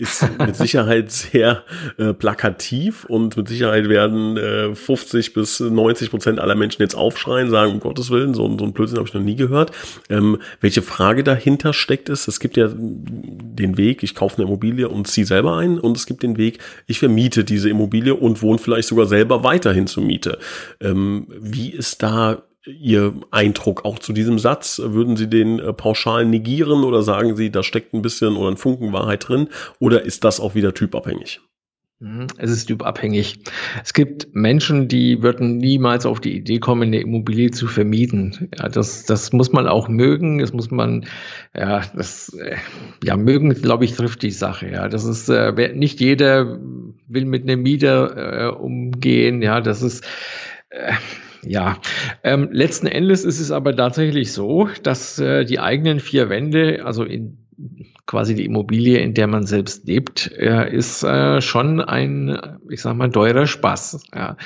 ist 0.00 0.26
mit 0.38 0.56
Sicherheit 0.56 1.10
sehr 1.10 1.64
äh, 1.98 2.12
plakativ 2.12 3.04
und 3.04 3.36
mit 3.36 3.48
Sicherheit 3.48 3.88
werden 3.88 4.36
äh, 4.36 4.74
50 4.74 5.32
bis 5.32 5.60
90 5.60 6.10
Prozent 6.10 6.40
aller 6.40 6.54
Menschen 6.54 6.82
jetzt 6.82 6.94
aufschreien, 6.94 7.50
sagen, 7.50 7.72
um 7.72 7.80
Gottes 7.80 8.10
Willen, 8.10 8.34
so, 8.34 8.42
so 8.58 8.64
ein 8.64 8.72
Blödsinn 8.72 8.98
habe 8.98 9.08
ich 9.08 9.14
noch 9.14 9.22
nie 9.22 9.36
gehört. 9.36 9.72
Ähm, 10.08 10.38
welche 10.60 10.82
Frage 10.82 11.24
dahinter 11.24 11.72
steckt 11.72 12.08
ist, 12.08 12.28
es 12.28 12.40
gibt 12.40 12.56
ja 12.56 12.68
den 12.74 13.76
Weg, 13.76 14.02
ich 14.02 14.14
kaufe 14.14 14.36
eine 14.36 14.46
Immobilie 14.46 14.88
und 14.88 15.06
ziehe 15.06 15.26
selber 15.26 15.56
ein 15.56 15.78
und 15.78 15.96
es 15.96 16.06
gibt 16.06 16.22
den 16.22 16.36
Weg, 16.36 16.58
ich 16.86 16.98
vermiete 16.98 17.44
diese 17.44 17.68
Immobilie 17.68 18.14
und 18.14 18.42
wohne 18.42 18.58
vielleicht 18.58 18.88
sogar 18.88 19.06
selber 19.06 19.44
weiterhin 19.44 19.86
zur 19.86 20.02
Miete. 20.02 20.38
Ähm, 20.80 21.26
wie 21.28 21.70
ist 21.70 22.02
da 22.02 22.42
Ihr 22.66 23.14
Eindruck 23.30 23.84
auch 23.84 23.98
zu 23.98 24.12
diesem 24.12 24.38
Satz? 24.38 24.80
Würden 24.84 25.16
Sie 25.16 25.28
den 25.28 25.58
äh, 25.58 25.72
pauschal 25.72 26.26
negieren 26.26 26.84
oder 26.84 27.02
sagen 27.02 27.36
Sie, 27.36 27.50
da 27.50 27.62
steckt 27.62 27.94
ein 27.94 28.02
bisschen 28.02 28.36
oder 28.36 28.50
ein 28.50 28.58
Funken 28.58 28.92
Wahrheit 28.92 29.28
drin? 29.28 29.48
Oder 29.78 30.02
ist 30.02 30.24
das 30.24 30.40
auch 30.40 30.54
wieder 30.54 30.74
typabhängig? 30.74 31.40
Mhm, 32.00 32.28
es 32.38 32.50
ist 32.50 32.66
typabhängig. 32.66 33.40
Es 33.82 33.92
gibt 33.92 34.34
Menschen, 34.34 34.88
die 34.88 35.22
würden 35.22 35.58
niemals 35.58 36.06
auf 36.06 36.18
die 36.18 36.34
Idee 36.34 36.58
kommen, 36.58 36.84
eine 36.84 37.00
Immobilie 37.00 37.50
zu 37.50 37.66
vermieten. 37.66 38.48
Ja, 38.58 38.68
das, 38.68 39.04
das 39.04 39.32
muss 39.32 39.52
man 39.52 39.66
auch 39.66 39.88
mögen. 39.88 40.38
Das 40.38 40.54
muss 40.54 40.70
man, 40.70 41.06
ja, 41.54 41.82
das, 41.94 42.34
äh, 42.34 42.56
ja, 43.04 43.16
mögen, 43.18 43.50
glaube 43.52 43.84
ich, 43.84 43.94
trifft 43.94 44.22
die 44.22 44.30
Sache. 44.30 44.70
Ja, 44.70 44.88
das 44.88 45.04
ist, 45.04 45.28
äh, 45.28 45.74
nicht 45.74 46.00
jeder 46.00 46.58
will 47.06 47.26
mit 47.26 47.42
einem 47.42 47.62
Mieter 47.62 48.48
äh, 48.48 48.50
umgehen. 48.50 49.42
Ja, 49.42 49.60
das 49.60 49.82
ist, 49.82 50.02
äh, 50.70 50.92
ja, 51.42 51.78
ähm, 52.22 52.48
letzten 52.52 52.86
Endes 52.86 53.24
ist 53.24 53.40
es 53.40 53.50
aber 53.50 53.74
tatsächlich 53.74 54.32
so, 54.32 54.68
dass 54.82 55.18
äh, 55.18 55.44
die 55.44 55.60
eigenen 55.60 56.00
vier 56.00 56.28
Wände, 56.28 56.84
also 56.84 57.04
in 57.04 57.38
quasi 58.06 58.34
die 58.34 58.44
Immobilie, 58.44 58.98
in 58.98 59.14
der 59.14 59.26
man 59.26 59.46
selbst 59.46 59.86
lebt, 59.86 60.32
äh, 60.36 60.74
ist 60.74 61.04
äh, 61.04 61.40
schon 61.40 61.80
ein, 61.80 62.58
ich 62.68 62.80
sag 62.82 62.96
mal, 62.96 63.10
teurer 63.10 63.46
Spaß. 63.46 64.04
Ja. 64.14 64.36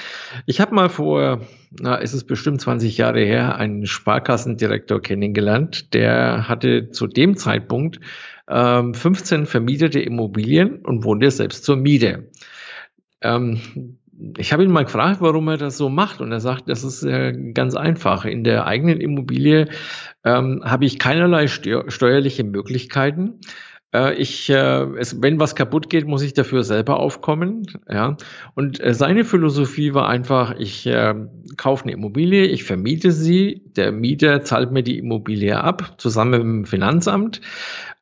Ich 0.46 0.60
habe 0.60 0.74
mal 0.74 0.88
vor, 0.88 1.40
na, 1.80 1.96
ist 1.96 2.12
es 2.12 2.24
bestimmt 2.24 2.60
20 2.60 2.98
Jahre 2.98 3.24
her, 3.24 3.56
einen 3.56 3.86
Sparkassendirektor 3.86 5.00
kennengelernt, 5.00 5.94
der 5.94 6.48
hatte 6.48 6.90
zu 6.90 7.06
dem 7.06 7.36
Zeitpunkt 7.36 8.00
ähm, 8.48 8.92
15 8.92 9.46
vermietete 9.46 10.00
Immobilien 10.00 10.80
und 10.80 11.04
wohnte 11.04 11.30
selbst 11.30 11.64
zur 11.64 11.76
Miete. 11.76 12.30
Ähm, 13.22 13.60
ich 14.38 14.52
habe 14.52 14.64
ihn 14.64 14.70
mal 14.70 14.84
gefragt, 14.84 15.20
warum 15.20 15.48
er 15.48 15.56
das 15.56 15.76
so 15.76 15.88
macht. 15.88 16.20
Und 16.20 16.32
er 16.32 16.40
sagt, 16.40 16.68
das 16.68 16.84
ist 16.84 17.02
äh, 17.02 17.32
ganz 17.52 17.74
einfach. 17.74 18.24
In 18.24 18.44
der 18.44 18.66
eigenen 18.66 19.00
Immobilie 19.00 19.68
ähm, 20.24 20.62
habe 20.64 20.84
ich 20.84 20.98
keinerlei 20.98 21.46
steu 21.46 21.82
steuerliche 21.88 22.44
Möglichkeiten. 22.44 23.40
Äh, 23.94 24.14
ich, 24.14 24.50
äh, 24.50 24.86
es, 24.98 25.22
wenn 25.22 25.38
was 25.38 25.54
kaputt 25.54 25.88
geht, 25.88 26.06
muss 26.06 26.22
ich 26.22 26.34
dafür 26.34 26.64
selber 26.64 26.98
aufkommen. 26.98 27.66
Ja. 27.88 28.16
Und 28.54 28.80
äh, 28.80 28.92
seine 28.92 29.24
Philosophie 29.24 29.94
war 29.94 30.08
einfach, 30.08 30.56
ich 30.58 30.86
äh, 30.86 31.14
kaufe 31.56 31.84
eine 31.84 31.92
Immobilie, 31.92 32.44
ich 32.44 32.64
vermiete 32.64 33.12
sie, 33.12 33.62
der 33.76 33.92
Mieter 33.92 34.42
zahlt 34.42 34.72
mir 34.72 34.82
die 34.82 34.98
Immobilie 34.98 35.58
ab, 35.58 35.94
zusammen 35.98 36.32
mit 36.32 36.40
dem 36.40 36.64
Finanzamt. 36.64 37.40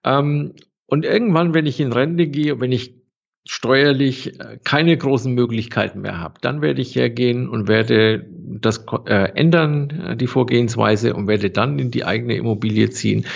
Ähm, 0.02 0.54
und 0.86 1.04
irgendwann, 1.04 1.54
wenn 1.54 1.66
ich 1.66 1.80
in 1.80 1.92
Rente 1.92 2.26
gehe, 2.26 2.60
wenn 2.60 2.72
ich 2.72 3.01
steuerlich 3.44 4.38
äh, 4.40 4.58
keine 4.62 4.96
großen 4.96 5.32
Möglichkeiten 5.34 6.00
mehr 6.00 6.20
habe, 6.20 6.34
dann 6.40 6.62
werde 6.62 6.80
ich 6.80 6.94
hergehen 6.94 7.48
und 7.48 7.68
werde 7.68 8.24
das 8.28 8.84
äh, 9.06 9.32
ändern, 9.34 9.90
äh, 9.90 10.16
die 10.16 10.26
Vorgehensweise, 10.26 11.14
und 11.14 11.26
werde 11.26 11.50
dann 11.50 11.78
in 11.78 11.90
die 11.90 12.04
eigene 12.04 12.36
Immobilie 12.36 12.90
ziehen. 12.90 13.26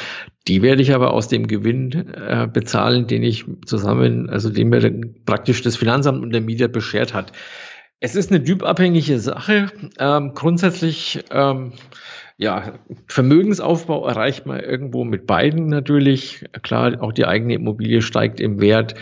Die 0.46 0.62
werde 0.62 0.82
ich 0.82 0.94
aber 0.94 1.12
aus 1.12 1.26
dem 1.26 1.48
Gewinn 1.48 1.92
äh, 2.14 2.46
bezahlen, 2.52 3.08
den 3.08 3.24
ich 3.24 3.44
zusammen, 3.64 4.30
also 4.30 4.48
den 4.48 4.68
mir 4.68 5.00
praktisch 5.24 5.62
das 5.62 5.76
Finanzamt 5.76 6.22
und 6.22 6.30
der 6.30 6.40
Mieter 6.40 6.68
beschert 6.68 7.12
hat. 7.12 7.32
Es 7.98 8.14
ist 8.14 8.30
eine 8.30 8.44
typabhängige 8.44 9.18
Sache. 9.18 9.72
Ähm, 9.98 10.32
grundsätzlich 10.34 11.24
ähm, 11.30 11.72
ja, 12.36 12.74
Vermögensaufbau 13.08 14.06
erreicht 14.06 14.46
man 14.46 14.60
irgendwo 14.60 15.04
mit 15.04 15.26
beiden 15.26 15.68
natürlich. 15.68 16.44
Klar, 16.62 17.02
auch 17.02 17.12
die 17.12 17.24
eigene 17.24 17.54
Immobilie 17.54 18.02
steigt 18.02 18.40
im 18.40 18.60
Wert. 18.60 18.94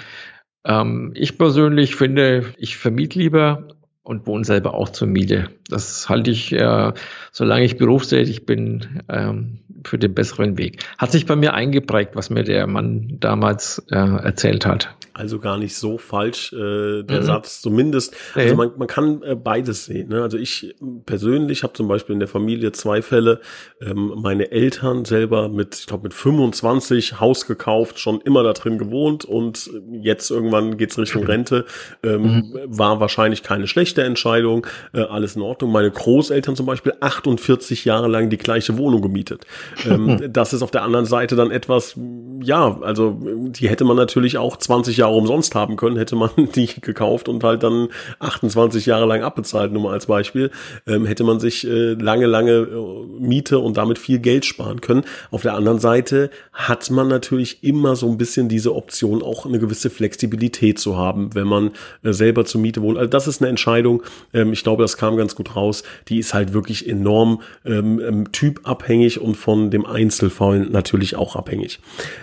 Ähm, 0.65 1.13
ich 1.15 1.39
persönlich 1.39 1.97
finde, 1.97 2.47
ich 2.57 2.77
vermiete 2.77 3.19
lieber 3.19 3.69
und 4.03 4.27
wohne 4.27 4.45
selber 4.45 4.75
auch 4.75 4.91
zur 4.91 5.09
Miete. 5.09 5.49
Das 5.69 6.09
halte 6.09 6.31
ich, 6.31 6.53
äh, 6.53 6.93
solange 7.33 7.65
ich 7.65 7.77
berufstätig 7.77 8.47
bin, 8.47 9.03
ähm, 9.09 9.61
für 9.85 9.99
den 9.99 10.15
besseren 10.15 10.57
Weg. 10.59 10.85
Hat 10.99 11.13
sich 11.13 11.27
bei 11.27 11.37
mir 11.37 11.55
eingeprägt, 11.55 12.15
was 12.15 12.31
mir 12.31 12.45
der 12.45 12.67
Mann 12.67 13.17
damals 13.21 13.85
äh, 13.91 13.97
erzählt 13.97 14.67
hat. 14.67 14.95
Also 15.17 15.39
gar 15.39 15.59
nicht 15.59 15.77
so 15.77 15.97
falsch, 15.97 16.53
äh, 16.53 17.05
der 17.05 17.21
mhm. 17.21 17.25
Satz 17.25 17.63
zumindest. 17.63 18.17
Also 18.35 18.57
man, 18.57 18.73
man 18.77 18.89
kann 18.89 19.23
äh, 19.23 19.37
beides 19.37 19.85
sehen. 19.85 20.09
Ne? 20.09 20.21
Also 20.21 20.39
ich 20.39 20.75
persönlich 21.07 21.63
habe 21.63 21.73
zum 21.73 21.87
Beispiel 21.87 22.15
in 22.15 22.19
der 22.19 22.29
Familie 22.29 22.73
zwei 22.73 23.01
Fälle. 23.01 23.41
Ähm, 23.81 24.13
meine 24.17 24.51
Eltern 24.51 25.05
selber 25.05 25.49
mit, 25.49 25.77
ich 25.77 25.87
glaube 25.87 26.03
mit 26.03 26.15
25 26.15 27.21
Haus 27.21 27.47
gekauft, 27.47 28.01
schon 28.01 28.23
immer 28.23 28.43
da 28.43 28.55
drin 28.55 28.77
gewohnt 28.77 29.25
und 29.25 29.71
jetzt 30.03 30.33
irgendwann 30.33 30.79
geht's 30.79 30.99
Richtung 30.99 31.23
mhm. 31.23 31.29
Rente. 31.29 31.65
Ähm, 32.03 32.23
mhm. 32.23 32.61
War 32.67 32.99
wahrscheinlich 32.99 33.45
keine 33.45 33.69
schlechte 33.69 34.03
Entscheidung, 34.03 34.67
äh, 34.95 35.03
alles 35.03 35.37
in 35.37 35.43
Ordnung. 35.43 35.71
Meine 35.71 35.93
Großeltern 35.93 36.57
zum 36.57 36.67
Beispiel 36.67 36.93
48 36.99 37.85
Jahre 37.85 38.09
lang 38.09 38.31
die 38.31 38.39
gleiche 38.39 38.77
Wohnung 38.79 39.01
gemietet. 39.01 39.47
Ähm, 39.89 40.29
das 40.29 40.53
ist 40.53 40.63
auf 40.63 40.73
der 40.73 40.83
anderen 40.83 41.07
Seite 41.07 41.37
dann 41.37 41.53
etwas, 41.53 41.97
ja, 42.43 42.81
also 42.81 43.17
die 43.23 43.69
hätte 43.69 43.85
man 43.85 43.97
natürlich 43.97 44.39
auch 44.39 44.57
20 44.57 44.97
Jahre 44.97 45.04
Jahre 45.05 45.17
umsonst 45.17 45.55
haben 45.55 45.77
können, 45.77 45.97
hätte 45.97 46.17
man 46.17 46.31
die 46.55 46.69
gekauft 46.81 47.29
und 47.29 47.45
halt 47.45 47.63
dann 47.63 47.89
28 48.19 48.87
Jahre 48.87 49.07
lang 49.07 49.23
abbezahlt, 49.23 49.73
nur 49.73 49.83
mal 49.83 49.93
als 49.93 50.07
Beispiel, 50.07 50.51
ähm, 50.87 51.07
hätte 51.07 51.25
man 51.25 51.41
sich 51.41 51.67
äh, 51.67 51.95
lange, 51.95 52.27
lange 52.27 52.53
äh, 52.53 53.21
Miete 53.21 53.59
und 53.59 53.77
damit 53.77 53.99
viel 53.99 54.19
Geld 54.19 54.45
sparen 54.45 54.81
können. 54.81 55.05
Auf 55.31 55.43
der 55.43 55.55
anderen 55.55 55.79
Seite 55.79 56.31
hat 56.53 56.91
man 56.91 57.09
natürlich 57.09 57.63
immer 57.63 57.97
so 57.97 58.09
ein 58.09 58.19
bisschen 58.19 58.49
diese 58.49 58.75
Option, 58.75 59.23
auch 59.23 59.47
eine 59.47 59.59
gewisse 59.59 59.91
Flexibilität 59.91 60.79
zu 60.79 60.97
haben, 60.97 61.35
wenn 61.35 61.47
man 61.47 61.71
äh, 62.03 62.13
selber 62.13 62.45
zur 62.45 62.61
Miete 62.61 62.83
wohnt. 62.83 62.99
Also 62.99 63.11
das 63.11 63.29
ist 63.29 63.43
eine 63.43 63.51
Entscheidung, 63.51 64.03
ähm, 64.33 64.53
ich 64.53 64.63
glaube, 64.63 64.83
das 64.83 64.97
kam 64.97 65.17
ganz 65.17 65.35
gut 65.35 65.55
raus, 65.57 65.83
die 66.09 66.19
ist 66.19 66.35
halt 66.35 66.53
wirklich 66.53 66.89
enorm 66.89 67.43
ähm, 67.65 68.01
ähm 68.01 68.33
typabhängig 68.33 69.21
und 69.21 69.37
von 69.37 69.71
dem 69.71 69.87
Einzelfall 69.87 70.61
natürlich 70.61 71.17
auch 71.17 71.37
abhängig. 71.37 71.81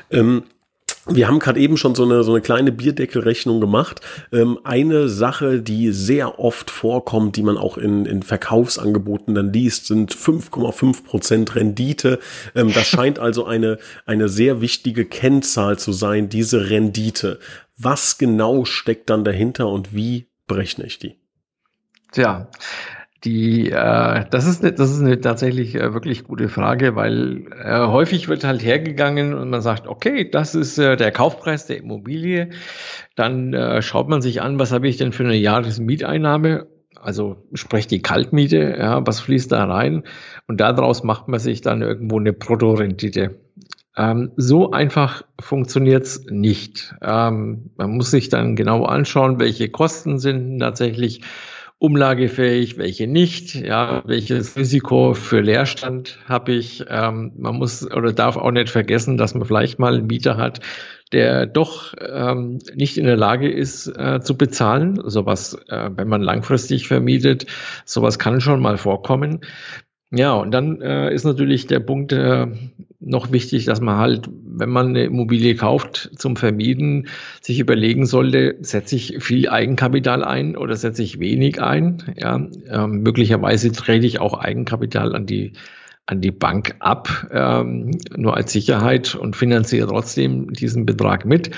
Ähm, 0.10 0.44
wir 1.08 1.28
haben 1.28 1.40
gerade 1.40 1.60
eben 1.60 1.78
schon 1.78 1.96
so 1.96 2.04
eine, 2.04 2.24
so 2.24 2.32
eine 2.32 2.42
kleine 2.42 2.72
Bierdeckelrechnung 2.72 3.60
gemacht. 3.60 4.02
Ähm, 4.32 4.60
eine 4.64 5.10
Sache, 5.10 5.62
die 5.62 5.92
sehr 5.92 6.40
oft 6.40 6.70
vorkommt, 6.70 7.36
die 7.36 7.44
man 7.44 7.58
auch 7.58 7.78
in, 7.78 8.06
in 8.06 8.22
Verkaufsangeboten 8.22 9.34
dann 9.34 9.52
liest, 9.52 9.88
sind 9.88 10.14
5,5 10.14 11.04
Prozent 11.04 11.56
Rendite. 11.56 12.20
Ähm, 12.56 12.72
das 12.74 12.88
scheint 12.88 13.18
also 13.18 13.46
eine, 13.46 13.80
eine 14.06 14.30
sehr 14.30 14.62
wichtige 14.62 15.06
Kennzahl 15.06 15.80
zu 15.80 15.92
sein, 15.92 16.30
diese 16.30 16.70
Rendite. 16.70 17.40
Was 17.78 18.18
genau 18.20 18.66
steckt 18.66 19.10
dann 19.10 19.24
dahinter 19.24 19.70
und 19.70 19.96
wie 19.96 20.28
berechne 20.46 20.86
ich 20.86 21.00
die? 21.00 21.16
Tja, 22.12 22.50
Die, 23.24 23.70
äh, 23.70 24.26
das 24.32 24.48
ist 24.48 24.64
eine, 24.64 24.74
das 24.74 24.90
ist 24.90 25.02
eine 25.02 25.22
tatsächlich 25.22 25.76
äh, 25.76 25.94
wirklich 25.94 26.24
gute 26.24 26.50
Frage, 26.50 26.96
weil 26.96 27.46
äh, 27.64 27.86
häufig 27.86 28.28
wird 28.28 28.44
halt 28.44 28.64
hergegangen 28.64 29.36
und 29.36 29.50
man 29.52 29.62
sagt, 29.62 29.88
okay, 29.88 30.28
das 30.30 30.56
ist 30.56 30.80
äh, 30.80 30.98
der 30.98 31.12
Kaufpreis 31.12 31.68
der 31.68 31.78
Immobilie. 31.78 32.50
Dann 33.16 33.54
äh, 33.54 33.84
schaut 33.84 34.10
man 34.10 34.24
sich 34.24 34.42
an, 34.42 34.58
was 34.58 34.72
habe 34.72 34.88
ich 34.88 34.98
denn 34.98 35.12
für 35.12 35.24
eine 35.24 35.36
Jahresmieteinnahme? 35.36 36.68
Also 37.00 37.48
sprich 37.54 37.86
die 37.86 38.02
Kaltmiete, 38.02 38.76
ja, 38.78 39.06
was 39.06 39.20
fließt 39.20 39.52
da 39.52 39.66
rein? 39.66 40.04
Und 40.48 40.60
daraus 40.60 41.04
macht 41.04 41.28
man 41.28 41.40
sich 41.40 41.62
dann 41.62 41.84
irgendwo 41.84 42.20
eine 42.20 42.34
Bruttorendite. 42.34 43.40
Ähm, 43.98 44.32
so 44.36 44.72
einfach 44.72 45.24
funktioniert's 45.40 46.26
nicht. 46.30 46.96
Ähm, 47.02 47.72
man 47.76 47.92
muss 47.92 48.10
sich 48.10 48.30
dann 48.30 48.56
genau 48.56 48.86
anschauen, 48.86 49.40
welche 49.40 49.70
Kosten 49.70 50.18
sind 50.18 50.60
tatsächlich 50.60 51.22
umlagefähig, 51.82 52.78
welche 52.78 53.08
nicht, 53.08 53.56
ja, 53.56 54.04
welches 54.06 54.56
Risiko 54.56 55.16
für 55.16 55.42
Leerstand 55.42 56.20
habe 56.26 56.52
ich. 56.52 56.86
Ähm, 56.88 57.32
man 57.36 57.56
muss 57.56 57.84
oder 57.92 58.14
darf 58.14 58.38
auch 58.38 58.52
nicht 58.52 58.70
vergessen, 58.70 59.18
dass 59.18 59.34
man 59.34 59.48
vielleicht 59.48 59.80
mal 59.80 59.96
einen 59.96 60.06
Mieter 60.06 60.38
hat, 60.38 60.60
der 61.12 61.48
doch 61.48 61.96
ähm, 62.00 62.60
nicht 62.76 63.00
in 63.00 63.06
der 63.06 63.18
Lage 63.18 63.52
ist 63.52 63.88
äh, 63.88 64.20
zu 64.22 64.38
bezahlen. 64.38 65.02
Sowas, 65.04 65.58
äh, 65.70 65.90
wenn 65.96 66.08
man 66.08 66.22
langfristig 66.22 66.88
vermietet, 66.88 67.48
sowas 67.84 68.20
kann 68.20 68.42
schon 68.42 68.62
mal 68.62 68.78
vorkommen. 68.78 69.42
Ja, 70.14 70.34
und 70.34 70.52
dann 70.52 70.82
äh, 70.82 71.14
ist 71.14 71.24
natürlich 71.24 71.68
der 71.68 71.80
Punkt 71.80 72.12
äh, 72.12 72.48
noch 73.00 73.32
wichtig, 73.32 73.66
dass 73.66 73.80
man 73.80 73.98
halt, 73.98 74.30
wenn 74.30 74.70
man 74.70 74.90
eine 74.90 75.06
Immobilie 75.06 75.56
kauft 75.56 76.12
zum 76.18 76.36
Vermieten, 76.36 77.08
sich 77.42 77.60
überlegen 77.60 78.06
sollte, 78.06 78.58
setze 78.60 78.98
ich 78.98 79.24
viel 79.24 79.48
Eigenkapital 79.48 80.24
ein 80.24 80.58
oder 80.58 80.76
setze 80.76 81.02
ich 81.02 81.20
wenig 81.20 81.62
ein? 81.62 82.14
Ja, 82.18 82.36
ähm, 82.70 83.02
möglicherweise 83.04 83.72
trete 83.72 84.06
ich 84.06 84.20
auch 84.20 84.34
Eigenkapital 84.34 85.16
an 85.16 85.26
die 85.26 85.54
an 86.12 86.20
die 86.20 86.32
Bank 86.32 86.76
ab, 86.80 87.28
ähm, 87.32 87.92
nur 88.16 88.36
als 88.36 88.52
Sicherheit 88.52 89.16
und 89.16 89.38
finanziere 89.38 89.88
trotzdem 89.88 90.52
diesen 90.52 90.86
Betrag 90.86 91.26
mit. 91.26 91.52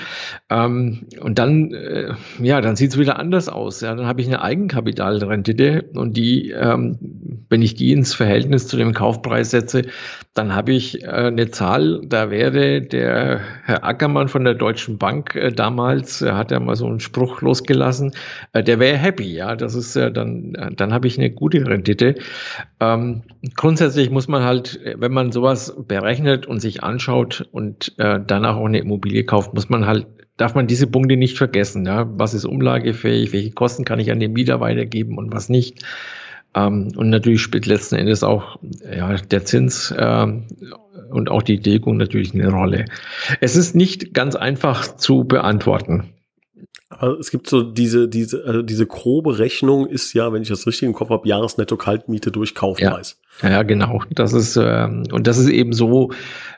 Ähm, 0.48 1.06
und 1.20 1.40
dann, 1.40 1.72
äh, 1.72 2.12
ja, 2.40 2.60
dann 2.60 2.76
sieht 2.76 2.92
es 2.92 2.98
wieder 2.98 3.18
anders 3.18 3.48
aus. 3.48 3.80
Ja, 3.80 3.94
dann 3.96 4.06
habe 4.06 4.20
ich 4.20 4.28
eine 4.28 4.42
Eigenkapitalrendite 4.42 5.86
und 5.94 6.16
die, 6.16 6.50
ähm, 6.50 7.44
wenn 7.50 7.62
ich 7.62 7.74
die 7.74 7.92
ins 7.92 8.14
Verhältnis 8.14 8.68
zu 8.68 8.76
dem 8.76 8.92
Kaufpreis 8.92 9.50
setze, 9.50 9.82
dann 10.34 10.54
habe 10.54 10.72
ich 10.72 11.02
äh, 11.02 11.06
eine 11.06 11.50
Zahl, 11.50 12.00
da 12.04 12.30
wäre 12.30 12.80
der 12.80 13.40
Herr 13.64 13.84
Ackermann 13.84 14.28
von 14.28 14.44
der 14.44 14.54
Deutschen 14.54 14.98
Bank 14.98 15.34
äh, 15.34 15.50
damals, 15.50 16.22
er 16.22 16.36
hat 16.36 16.52
ja 16.52 16.60
mal 16.60 16.76
so 16.76 16.86
einen 16.86 17.00
Spruch 17.00 17.40
losgelassen, 17.40 18.12
äh, 18.52 18.62
der 18.62 18.78
wäre 18.78 18.96
happy, 18.96 19.34
ja, 19.34 19.56
das 19.56 19.74
ist 19.74 19.96
ja 19.96 20.10
dann, 20.10 20.54
äh, 20.54 20.72
dann 20.72 20.92
habe 20.92 21.08
ich 21.08 21.18
eine 21.18 21.30
gute 21.30 21.66
Rendite. 21.66 22.14
Ähm, 22.78 23.22
grundsätzlich 23.56 24.10
muss 24.10 24.28
man 24.28 24.43
halt, 24.44 24.80
wenn 24.96 25.12
man 25.12 25.32
sowas 25.32 25.74
berechnet 25.86 26.46
und 26.46 26.60
sich 26.60 26.82
anschaut 26.82 27.48
und 27.52 27.94
äh, 27.98 28.20
danach 28.24 28.56
auch 28.56 28.66
eine 28.66 28.78
Immobilie 28.78 29.24
kauft, 29.24 29.54
muss 29.54 29.68
man 29.68 29.86
halt, 29.86 30.06
darf 30.36 30.54
man 30.54 30.66
diese 30.66 30.86
Punkte 30.86 31.16
nicht 31.16 31.36
vergessen. 31.36 31.84
Ja? 31.86 32.06
Was 32.18 32.34
ist 32.34 32.44
umlagefähig, 32.44 33.32
welche 33.32 33.52
Kosten 33.52 33.84
kann 33.84 34.00
ich 34.00 34.10
an 34.10 34.20
den 34.20 34.32
Mieter 34.32 34.60
weitergeben 34.60 35.18
und 35.18 35.32
was 35.32 35.48
nicht. 35.48 35.84
Ähm, 36.54 36.92
und 36.96 37.10
natürlich 37.10 37.42
spielt 37.42 37.66
letzten 37.66 37.96
Endes 37.96 38.22
auch 38.22 38.58
ja, 38.62 39.16
der 39.16 39.44
Zins 39.44 39.90
äh, 39.90 40.26
und 41.10 41.30
auch 41.30 41.42
die 41.42 41.60
Deckung 41.60 41.96
natürlich 41.96 42.34
eine 42.34 42.50
Rolle. 42.50 42.86
Es 43.40 43.56
ist 43.56 43.74
nicht 43.74 44.14
ganz 44.14 44.36
einfach 44.36 44.96
zu 44.96 45.24
beantworten. 45.24 46.13
Aber 46.98 47.18
es 47.18 47.30
gibt 47.30 47.48
so 47.48 47.62
diese, 47.62 48.08
diese, 48.08 48.44
also 48.44 48.62
diese 48.62 48.86
grobe 48.86 49.38
Rechnung 49.38 49.86
ist 49.86 50.12
ja, 50.12 50.32
wenn 50.32 50.42
ich 50.42 50.48
das 50.48 50.66
richtig 50.66 50.86
im 50.86 50.94
Kopf 50.94 51.10
habe, 51.10 51.28
Jahresnetto 51.28 51.76
Kaltmiete 51.76 52.30
durch 52.30 52.54
Kaufpreis. 52.54 53.20
Ja, 53.42 53.50
ja 53.50 53.62
genau. 53.62 54.02
Das 54.10 54.32
ist, 54.32 54.56
ähm, 54.56 55.04
und 55.12 55.26
das 55.26 55.38
ist 55.38 55.48
eben 55.48 55.72
so, 55.72 56.10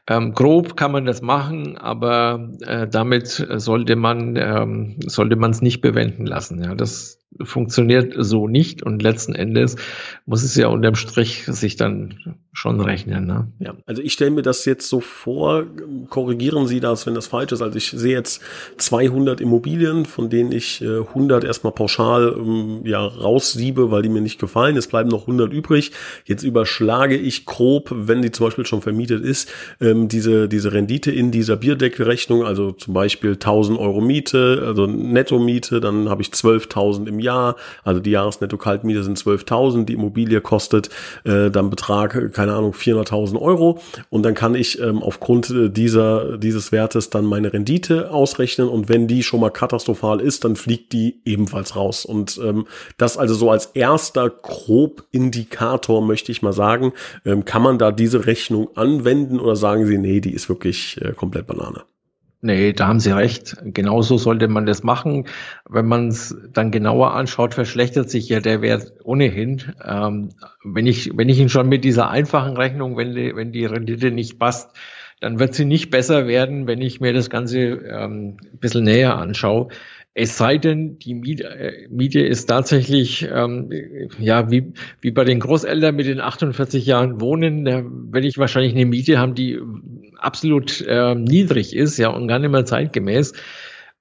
ähm, 0.09 0.33
grob 0.33 0.77
kann 0.77 0.93
man 0.93 1.05
das 1.05 1.21
machen, 1.21 1.77
aber 1.77 2.51
äh, 2.61 2.87
damit 2.87 3.47
sollte 3.57 3.97
man 3.97 4.37
ähm, 4.37 4.97
sollte 5.05 5.35
man 5.35 5.51
es 5.51 5.63
nicht 5.63 5.81
bewenden 5.81 6.27
lassen. 6.27 6.63
Ja, 6.63 6.77
das 6.77 7.19
funktioniert 7.43 8.15
so 8.17 8.49
nicht 8.49 8.83
und 8.83 9.03
letzten 9.03 9.35
Endes 9.35 9.77
muss 10.25 10.43
es 10.43 10.55
ja 10.55 10.69
unterm 10.69 10.95
Strich 10.95 11.45
sich 11.47 11.77
dann 11.77 12.37
schon 12.53 12.81
rechnen. 12.81 13.27
Ne? 13.27 13.53
Ja, 13.59 13.75
also 13.85 14.01
ich 14.01 14.13
stelle 14.13 14.31
mir 14.31 14.43
das 14.43 14.65
jetzt 14.65 14.89
so 14.89 15.01
vor, 15.01 15.65
korrigieren 16.09 16.67
Sie 16.67 16.81
das, 16.81 17.07
wenn 17.07 17.15
das 17.15 17.27
falsch 17.27 17.53
ist. 17.53 17.61
Also 17.61 17.77
ich 17.77 17.91
sehe 17.91 18.15
jetzt 18.15 18.43
200 18.79 19.41
Immobilien, 19.41 20.07
von 20.07 20.26
denen 20.31 20.53
ich 20.53 20.83
äh, 20.83 21.01
100 21.01 21.45
erstmal 21.45 21.73
pauschal 21.73 22.35
ähm, 22.37 22.81
ja 22.85 23.05
raussiebe, 23.05 23.91
weil 23.91 24.03
die 24.03 24.09
mir 24.09 24.21
nicht 24.21 24.39
gefallen. 24.39 24.77
Es 24.77 24.87
bleiben 24.87 25.09
noch 25.09 25.23
100 25.23 25.53
übrig. 25.53 25.93
Jetzt 26.25 26.43
überschlage 26.43 27.17
ich 27.17 27.47
grob, 27.47 27.91
wenn 27.93 28.23
die 28.23 28.31
zum 28.31 28.47
Beispiel 28.47 28.67
schon 28.67 28.83
vermietet 28.83 29.25
ist, 29.25 29.49
ähm, 29.81 30.09
diese, 30.09 30.49
diese 30.49 30.73
Rendite 30.73 31.11
in 31.11 31.31
dieser 31.31 31.57
Bierdeckelrechnung, 31.57 32.45
also 32.45 32.73
zum 32.73 32.95
Beispiel 32.95 33.33
1000 33.33 33.79
Euro 33.79 34.01
Miete, 34.01 34.63
also 34.67 34.87
Netto-Miete, 34.87 35.81
dann 35.81 36.09
habe 36.09 36.23
ich 36.23 36.29
12.000 36.29 37.07
im 37.07 37.21
Jahr, 37.21 37.57
also 37.85 38.01
die 38.01 38.11
Jahresnetto-Kaltmiete 38.11 39.03
sind 39.03 39.19
12.000, 39.19 39.85
die 39.85 39.95
Immobilie 39.95 40.41
kostet 40.41 40.91
äh, 41.25 41.51
dann 41.51 41.71
Betrag, 41.71 42.33
keine 42.33 42.55
Ahnung, 42.55 42.73
400.000 42.73 43.41
Euro 43.41 43.81
und 44.11 44.23
dann 44.23 44.35
kann 44.35 44.55
ich 44.55 44.81
ähm, 44.81 45.03
aufgrund 45.03 45.51
äh, 45.51 45.71
dieser, 45.71 46.39
dieses 46.39 46.73
Wertes 46.73 47.11
dann 47.11 47.25
meine 47.25 47.53
Rendite 47.53 48.11
ausrechnen 48.11 48.69
und 48.69 48.89
wenn 48.89 49.07
die 49.07 49.23
schon 49.23 49.41
mal 49.41 49.51
katastrophal 49.51 50.16
ist, 50.21 50.45
dann 50.45 50.57
fliegt 50.57 50.93
die 50.93 51.21
ebenfalls 51.25 51.77
raus 51.77 52.05
und 52.05 52.41
ähm, 52.43 52.67
das 52.97 53.17
also 53.17 53.35
so 53.35 53.51
als 53.51 53.67
erster 53.67 54.31
grob 54.31 55.05
Indikator 55.11 56.05
möchte 56.05 56.33
ich 56.33 56.43
mal 56.43 56.53
sagen, 56.53 56.93
ähm, 57.25 57.45
kann 57.45 57.63
man 57.63 57.79
da 57.79 57.93
diese 57.93 58.27
Rechnung 58.27 58.69
anwenden 58.77 59.41
oder 59.41 59.57
sagen 59.57 59.87
Sie, 59.87 59.99
nee, 59.99 60.21
die 60.21 60.33
ist 60.33 60.49
wirklich 60.49 61.01
äh, 61.03 61.13
komplett 61.13 61.47
Banane? 61.47 61.85
Nee, 62.43 62.75
da 62.75 62.87
haben 62.87 63.01
Sie 63.01 63.11
recht. 63.11 63.57
Genauso 63.65 64.19
sollte 64.19 64.47
man 64.47 64.67
das 64.67 64.85
machen. 64.85 65.25
Wenn 65.69 65.87
man 65.87 66.09
es 66.09 66.37
dann 66.53 66.71
genauer 66.71 67.15
anschaut, 67.15 67.55
verschlechtert 67.55 68.11
sich 68.11 68.29
ja 68.29 68.41
der 68.41 68.61
Wert 68.63 68.93
ohnehin. 69.03 69.63
Ähm, 69.85 70.29
wenn 70.63 70.87
ich, 70.87 71.17
wenn 71.17 71.29
ich 71.29 71.41
ihn 71.41 71.49
schon 71.49 71.69
mit 71.69 71.83
dieser 71.83 72.11
einfachen 72.11 72.57
Rechnung, 72.57 72.97
wenn 72.97 73.15
die, 73.15 73.35
wenn 73.35 73.53
die 73.53 73.65
Rendite 73.65 74.11
nicht 74.11 74.39
passt, 74.39 74.71
dann 75.19 75.39
wird 75.39 75.55
sie 75.55 75.65
nicht 75.65 75.91
besser 75.91 76.27
werden, 76.27 76.67
wenn 76.67 76.83
ich 76.83 77.01
mir 77.01 77.13
das 77.15 77.31
Ganze 77.31 77.59
ähm, 77.59 78.37
ein 78.41 78.59
bisschen 78.59 78.85
näher 78.85 79.17
anschaue. 79.17 79.69
Es 80.19 80.39
sei 80.39 80.57
denn, 80.57 80.99
die 80.99 81.13
Miete, 81.13 81.45
äh, 81.45 82.27
ist 82.27 82.47
tatsächlich, 82.47 83.29
ähm, 83.31 83.71
ja, 84.19 84.51
wie, 84.51 84.73
wie 85.03 85.11
bei 85.11 85.25
den 85.25 85.41
Großeltern 85.41 85.95
mit 85.95 86.07
den 86.07 86.21
48 86.21 86.87
Jahren 86.87 87.21
wohnen, 87.21 87.67
da 87.67 87.85
werde 87.85 88.27
ich 88.27 88.39
wahrscheinlich 88.39 88.73
eine 88.73 88.87
Miete 88.87 89.19
haben, 89.19 89.35
die 89.35 89.61
absolut 90.17 90.81
äh, 90.81 91.15
niedrig 91.15 91.77
ist, 91.77 91.99
ja, 91.99 92.09
und 92.09 92.29
gar 92.29 92.39
nicht 92.39 92.51
mehr 92.51 92.65
zeitgemäß. 92.65 93.35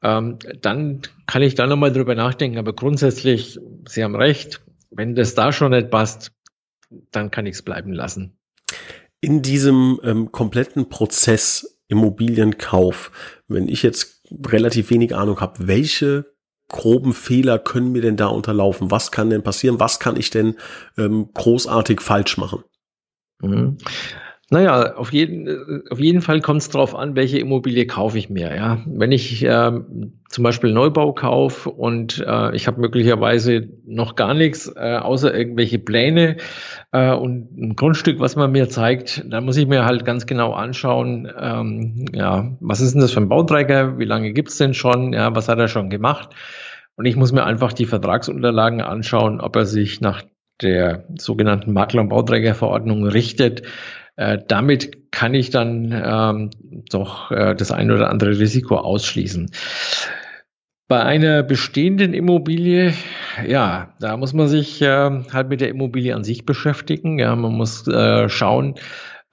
Ähm, 0.03 0.39
dann 0.61 1.01
kann 1.27 1.41
ich 1.41 1.55
da 1.55 1.67
nochmal 1.67 1.91
drüber 1.91 2.15
nachdenken. 2.15 2.59
Aber 2.59 2.71
grundsätzlich, 2.71 3.59
Sie 3.85 4.01
haben 4.01 4.15
recht, 4.15 4.61
wenn 4.91 5.15
das 5.15 5.35
da 5.35 5.51
schon 5.51 5.71
nicht 5.71 5.89
passt, 5.91 6.31
dann 7.11 7.29
kann 7.29 7.45
ich 7.45 7.55
es 7.55 7.61
bleiben 7.61 7.91
lassen. 7.91 8.37
In 9.19 9.41
diesem 9.41 9.99
ähm, 10.01 10.31
kompletten 10.31 10.87
Prozess 10.87 11.77
Immobilienkauf, 11.89 13.11
wenn 13.49 13.67
ich 13.67 13.83
jetzt 13.83 14.14
relativ 14.47 14.89
wenig 14.89 15.15
Ahnung 15.15 15.39
habe, 15.39 15.67
welche 15.67 16.25
groben 16.67 17.13
Fehler 17.13 17.59
können 17.59 17.91
mir 17.91 18.01
denn 18.01 18.17
da 18.17 18.27
unterlaufen? 18.27 18.91
Was 18.91 19.11
kann 19.11 19.29
denn 19.29 19.43
passieren? 19.43 19.79
Was 19.79 19.99
kann 19.99 20.17
ich 20.17 20.29
denn 20.29 20.55
ähm, 20.97 21.29
großartig 21.33 22.01
falsch 22.01 22.37
machen? 22.37 22.63
Mhm. 23.41 23.77
Naja, 24.51 24.95
auf 24.95 25.11
jeden, 25.11 25.83
auf 25.89 25.99
jeden 25.99 26.21
Fall 26.21 26.39
kommt 26.39 26.61
es 26.61 26.69
darauf 26.69 26.93
an, 26.93 27.15
welche 27.15 27.39
Immobilie 27.39 27.87
kaufe 27.87 28.19
ich 28.19 28.29
mir. 28.29 28.55
Ja? 28.55 28.77
Wenn 28.85 29.11
ich 29.11 29.43
äh, 29.43 29.71
zum 30.29 30.43
Beispiel 30.43 30.71
Neubau 30.71 31.13
kaufe 31.13 31.71
und 31.71 32.23
äh, 32.25 32.55
ich 32.55 32.67
habe 32.67 32.79
möglicherweise 32.79 33.67
noch 33.87 34.15
gar 34.15 34.35
nichts 34.35 34.71
äh, 34.75 34.97
außer 34.97 35.35
irgendwelche 35.35 35.79
Pläne 35.79 36.37
äh, 36.91 37.11
und 37.11 37.57
ein 37.57 37.75
Grundstück, 37.75 38.19
was 38.19 38.35
man 38.35 38.51
mir 38.51 38.69
zeigt, 38.69 39.25
dann 39.27 39.45
muss 39.45 39.57
ich 39.57 39.65
mir 39.65 39.83
halt 39.83 40.05
ganz 40.05 40.27
genau 40.27 40.53
anschauen, 40.53 41.27
ähm, 41.39 42.05
ja, 42.13 42.55
was 42.59 42.81
ist 42.81 42.93
denn 42.93 43.01
das 43.01 43.13
für 43.13 43.21
ein 43.21 43.29
Bauträger, 43.29 43.97
wie 43.97 44.05
lange 44.05 44.31
gibt's 44.31 44.59
denn 44.59 44.75
schon, 44.75 45.11
ja, 45.13 45.35
was 45.35 45.49
hat 45.49 45.57
er 45.57 45.69
schon 45.69 45.89
gemacht? 45.89 46.35
Und 46.97 47.05
ich 47.05 47.15
muss 47.15 47.31
mir 47.31 47.45
einfach 47.45 47.73
die 47.73 47.85
Vertragsunterlagen 47.85 48.81
anschauen, 48.81 49.41
ob 49.41 49.55
er 49.55 49.65
sich 49.65 50.01
nach 50.01 50.21
der 50.61 51.05
sogenannten 51.17 51.73
Makler- 51.73 52.01
und 52.01 52.09
Bauträgerverordnung 52.09 53.05
richtet. 53.07 53.63
Äh, 54.15 54.39
damit 54.47 55.11
kann 55.11 55.33
ich 55.33 55.49
dann 55.49 55.91
ähm, 55.91 56.49
doch 56.89 57.31
äh, 57.31 57.55
das 57.55 57.71
ein 57.71 57.91
oder 57.91 58.09
andere 58.09 58.39
Risiko 58.39 58.77
ausschließen. 58.77 59.51
Bei 60.87 61.03
einer 61.03 61.41
bestehenden 61.41 62.13
Immobilie, 62.13 62.93
ja, 63.47 63.95
da 63.99 64.17
muss 64.17 64.33
man 64.33 64.47
sich 64.47 64.81
äh, 64.81 65.23
halt 65.33 65.49
mit 65.49 65.61
der 65.61 65.69
Immobilie 65.69 66.15
an 66.15 66.23
sich 66.23 66.45
beschäftigen. 66.45 67.17
Ja, 67.17 67.35
man 67.35 67.53
muss 67.53 67.87
äh, 67.87 68.29
schauen, 68.29 68.75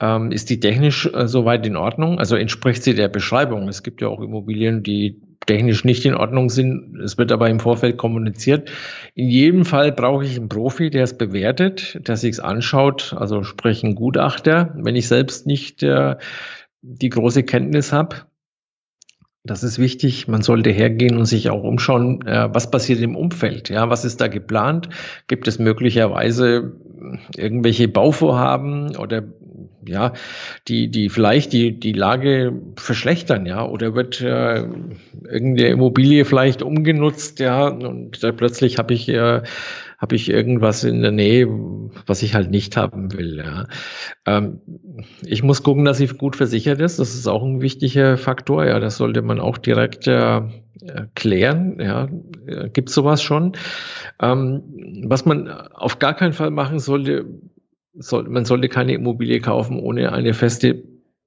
ähm, 0.00 0.32
ist 0.32 0.50
die 0.50 0.60
technisch 0.60 1.06
äh, 1.12 1.28
soweit 1.28 1.66
in 1.66 1.76
Ordnung? 1.76 2.18
Also 2.18 2.36
entspricht 2.36 2.82
sie 2.82 2.94
der 2.94 3.08
Beschreibung? 3.08 3.68
Es 3.68 3.82
gibt 3.82 4.00
ja 4.00 4.08
auch 4.08 4.20
Immobilien, 4.20 4.82
die 4.82 5.20
technisch 5.46 5.84
nicht 5.84 6.04
in 6.04 6.14
Ordnung 6.14 6.50
sind. 6.50 6.98
Es 7.00 7.18
wird 7.18 7.32
aber 7.32 7.48
im 7.50 7.60
Vorfeld 7.60 7.96
kommuniziert. 7.96 8.70
In 9.14 9.28
jedem 9.28 9.64
Fall 9.64 9.92
brauche 9.92 10.24
ich 10.24 10.36
einen 10.36 10.48
Profi, 10.48 10.90
der 10.90 11.04
es 11.04 11.16
bewertet, 11.16 11.98
der 12.06 12.16
sich 12.16 12.32
es 12.32 12.40
anschaut, 12.40 13.14
also 13.18 13.42
sprich 13.42 13.82
ein 13.82 13.94
Gutachter. 13.94 14.74
Wenn 14.76 14.96
ich 14.96 15.08
selbst 15.08 15.46
nicht 15.46 15.82
äh, 15.82 16.16
die 16.82 17.10
große 17.10 17.42
Kenntnis 17.42 17.92
habe, 17.92 18.16
das 19.44 19.64
ist 19.64 19.80
wichtig. 19.80 20.28
Man 20.28 20.42
sollte 20.42 20.70
hergehen 20.70 21.16
und 21.16 21.24
sich 21.24 21.50
auch 21.50 21.64
umschauen, 21.64 22.24
äh, 22.26 22.48
was 22.52 22.70
passiert 22.70 23.00
im 23.00 23.16
Umfeld. 23.16 23.70
Ja, 23.70 23.90
was 23.90 24.04
ist 24.04 24.20
da 24.20 24.28
geplant? 24.28 24.88
Gibt 25.26 25.48
es 25.48 25.58
möglicherweise 25.58 26.76
irgendwelche 27.36 27.88
Bauvorhaben 27.88 28.96
oder 28.96 29.24
ja, 29.86 30.12
die, 30.68 30.90
die 30.90 31.08
vielleicht 31.08 31.52
die, 31.52 31.78
die 31.78 31.92
Lage 31.92 32.52
verschlechtern, 32.76 33.46
ja, 33.46 33.66
oder 33.66 33.94
wird 33.94 34.20
äh, 34.20 34.64
irgendeine 35.28 35.68
Immobilie 35.68 36.24
vielleicht 36.24 36.62
umgenutzt, 36.62 37.40
ja, 37.40 37.68
und 37.68 38.22
da 38.22 38.32
plötzlich 38.32 38.78
habe 38.78 38.94
ich 38.94 39.08
äh, 39.08 39.42
habe 40.02 40.16
ich 40.16 40.28
irgendwas 40.28 40.82
in 40.82 41.00
der 41.00 41.12
Nähe, 41.12 41.46
was 42.06 42.24
ich 42.24 42.34
halt 42.34 42.50
nicht 42.50 42.76
haben 42.76 43.12
will. 43.12 43.36
Ja. 43.36 43.68
Ähm, 44.26 44.60
ich 45.24 45.44
muss 45.44 45.62
gucken, 45.62 45.84
dass 45.84 45.98
sie 45.98 46.08
gut 46.08 46.34
versichert 46.34 46.80
ist. 46.80 46.98
Das 46.98 47.14
ist 47.14 47.28
auch 47.28 47.44
ein 47.44 47.62
wichtiger 47.62 48.18
Faktor. 48.18 48.66
Ja, 48.66 48.80
das 48.80 48.96
sollte 48.96 49.22
man 49.22 49.38
auch 49.38 49.58
direkt 49.58 50.08
äh, 50.08 50.40
klären. 51.14 51.78
Ja, 51.78 52.08
gibt 52.72 52.90
sowas 52.90 53.22
schon. 53.22 53.52
Ähm, 54.20 55.04
was 55.04 55.24
man 55.24 55.48
auf 55.48 56.00
gar 56.00 56.14
keinen 56.14 56.32
Fall 56.32 56.50
machen 56.50 56.80
sollte, 56.80 57.24
soll, 57.94 58.28
man 58.28 58.44
sollte 58.44 58.68
keine 58.68 58.94
Immobilie 58.94 59.40
kaufen 59.40 59.78
ohne 59.78 60.12
eine 60.12 60.34
feste 60.34 60.82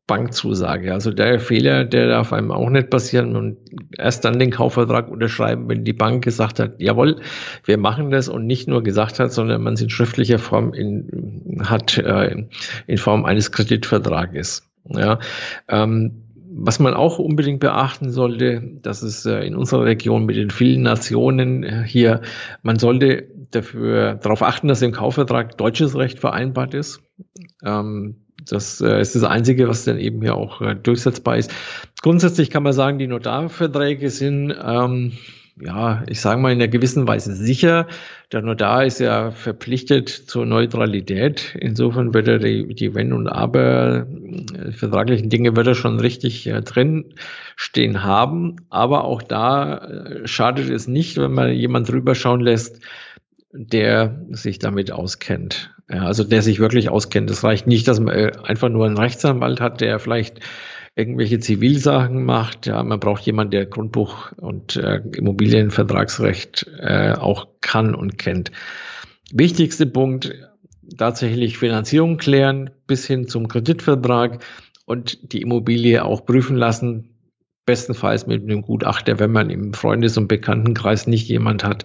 Bankzusage. 0.07 0.93
Also 0.93 1.11
der 1.11 1.39
Fehler, 1.39 1.83
der 1.83 2.07
darf 2.07 2.31
einem 2.31 2.51
auch 2.51 2.69
nicht 2.69 2.91
passieren 2.91 3.35
und 3.35 3.57
erst 3.97 4.23
dann 4.23 4.37
den 4.37 4.51
Kaufvertrag 4.51 5.09
unterschreiben, 5.09 5.67
wenn 5.67 5.83
die 5.83 5.93
Bank 5.93 6.23
gesagt 6.23 6.59
hat, 6.59 6.79
jawohl, 6.79 7.21
wir 7.63 7.77
machen 7.77 8.11
das 8.11 8.29
und 8.29 8.45
nicht 8.45 8.67
nur 8.67 8.83
gesagt 8.83 9.19
hat, 9.19 9.33
sondern 9.33 9.63
man 9.63 9.73
es 9.73 9.81
in 9.81 9.89
schriftlicher 9.89 10.37
Form 10.37 10.73
in, 10.73 11.59
hat, 11.63 11.97
äh, 11.97 12.45
in 12.85 12.97
Form 12.97 13.25
eines 13.25 13.51
Kreditvertrages. 13.51 14.69
Ja, 14.87 15.17
ähm, 15.67 16.21
was 16.57 16.79
man 16.79 16.93
auch 16.93 17.17
unbedingt 17.19 17.59
beachten 17.59 18.11
sollte, 18.11 18.61
das 18.81 19.01
ist 19.03 19.25
äh, 19.25 19.41
in 19.41 19.55
unserer 19.55 19.85
Region 19.85 20.25
mit 20.25 20.37
den 20.37 20.51
vielen 20.51 20.83
Nationen 20.83 21.63
äh, 21.63 21.83
hier, 21.85 22.21
man 22.61 22.77
sollte 22.77 23.27
dafür 23.55 24.15
darauf 24.15 24.41
achten, 24.41 24.67
dass 24.67 24.81
im 24.81 24.91
Kaufvertrag 24.91 25.57
deutsches 25.57 25.95
Recht 25.97 26.19
vereinbart 26.19 26.73
ist. 26.73 27.01
Ähm, 27.63 28.25
das 28.47 28.81
äh, 28.81 28.99
ist 29.01 29.15
das 29.15 29.23
Einzige, 29.23 29.67
was 29.67 29.85
dann 29.85 29.97
eben 29.97 30.21
hier 30.21 30.35
auch 30.35 30.61
äh, 30.61 30.75
durchsetzbar 30.75 31.37
ist. 31.37 31.53
Grundsätzlich 32.01 32.49
kann 32.49 32.63
man 32.63 32.73
sagen, 32.73 32.99
die 32.99 33.07
Notarverträge 33.07 34.09
sind, 34.09 34.53
ähm, 34.63 35.13
ja, 35.59 36.03
ich 36.07 36.19
sage 36.19 36.41
mal 36.41 36.51
in 36.51 36.59
einer 36.59 36.67
gewissen 36.67 37.07
Weise 37.07 37.33
sicher. 37.33 37.87
Der 38.31 38.41
Notar 38.41 38.85
ist 38.85 38.99
ja 38.99 39.31
verpflichtet 39.31 40.09
zur 40.09 40.45
Neutralität. 40.45 41.55
Insofern 41.57 42.13
wird 42.13 42.27
er 42.27 42.39
die, 42.39 42.75
die 42.75 42.93
Wenn 42.93 43.13
und 43.13 43.29
Aber 43.29 44.05
äh, 44.53 44.71
vertraglichen 44.73 45.29
Dinge 45.29 45.55
wird 45.55 45.67
er 45.67 45.75
schon 45.75 45.99
richtig 45.99 46.45
äh, 46.47 46.61
drin 46.61 47.13
stehen 47.55 48.03
haben. 48.03 48.57
Aber 48.69 49.05
auch 49.05 49.21
da 49.21 49.77
äh, 49.77 50.27
schadet 50.27 50.69
es 50.69 50.87
nicht, 50.87 51.17
wenn 51.17 51.31
man 51.31 51.53
jemand 51.53 51.89
drüber 51.89 52.15
schauen 52.15 52.41
lässt, 52.41 52.81
der 53.57 54.25
sich 54.31 54.59
damit 54.59 54.91
auskennt. 54.91 55.73
Ja, 55.89 56.05
also 56.05 56.23
der 56.23 56.41
sich 56.41 56.59
wirklich 56.59 56.89
auskennt. 56.89 57.29
Es 57.29 57.43
reicht 57.43 57.67
nicht, 57.67 57.87
dass 57.87 57.99
man 57.99 58.15
äh, 58.15 58.31
einfach 58.43 58.69
nur 58.69 58.85
einen 58.85 58.97
Rechtsanwalt 58.97 59.61
hat, 59.61 59.81
der 59.81 59.99
vielleicht 59.99 60.39
irgendwelche 60.95 61.39
Zivilsachen 61.39 62.23
macht. 62.23 62.65
Ja, 62.65 62.81
man 62.83 62.99
braucht 62.99 63.25
jemanden, 63.25 63.51
der 63.51 63.65
Grundbuch 63.65 64.31
und 64.33 64.77
äh, 64.77 65.01
Immobilienvertragsrecht 65.15 66.67
äh, 66.79 67.13
auch 67.13 67.47
kann 67.61 67.93
und 67.93 68.17
kennt. 68.17 68.51
Wichtigster 69.31 69.85
Punkt, 69.85 70.33
tatsächlich 70.97 71.57
Finanzierung 71.57 72.17
klären 72.17 72.71
bis 72.87 73.05
hin 73.05 73.27
zum 73.27 73.47
Kreditvertrag 73.47 74.43
und 74.85 75.33
die 75.33 75.41
Immobilie 75.41 76.03
auch 76.03 76.25
prüfen 76.25 76.55
lassen, 76.55 77.09
bestenfalls 77.65 78.27
mit 78.27 78.43
einem 78.43 78.61
Gutachter, 78.61 79.19
wenn 79.19 79.31
man 79.31 79.49
im 79.49 79.73
Freundes- 79.73 80.17
und 80.17 80.27
Bekanntenkreis 80.27 81.07
nicht 81.07 81.27
jemand 81.27 81.63
hat, 81.63 81.83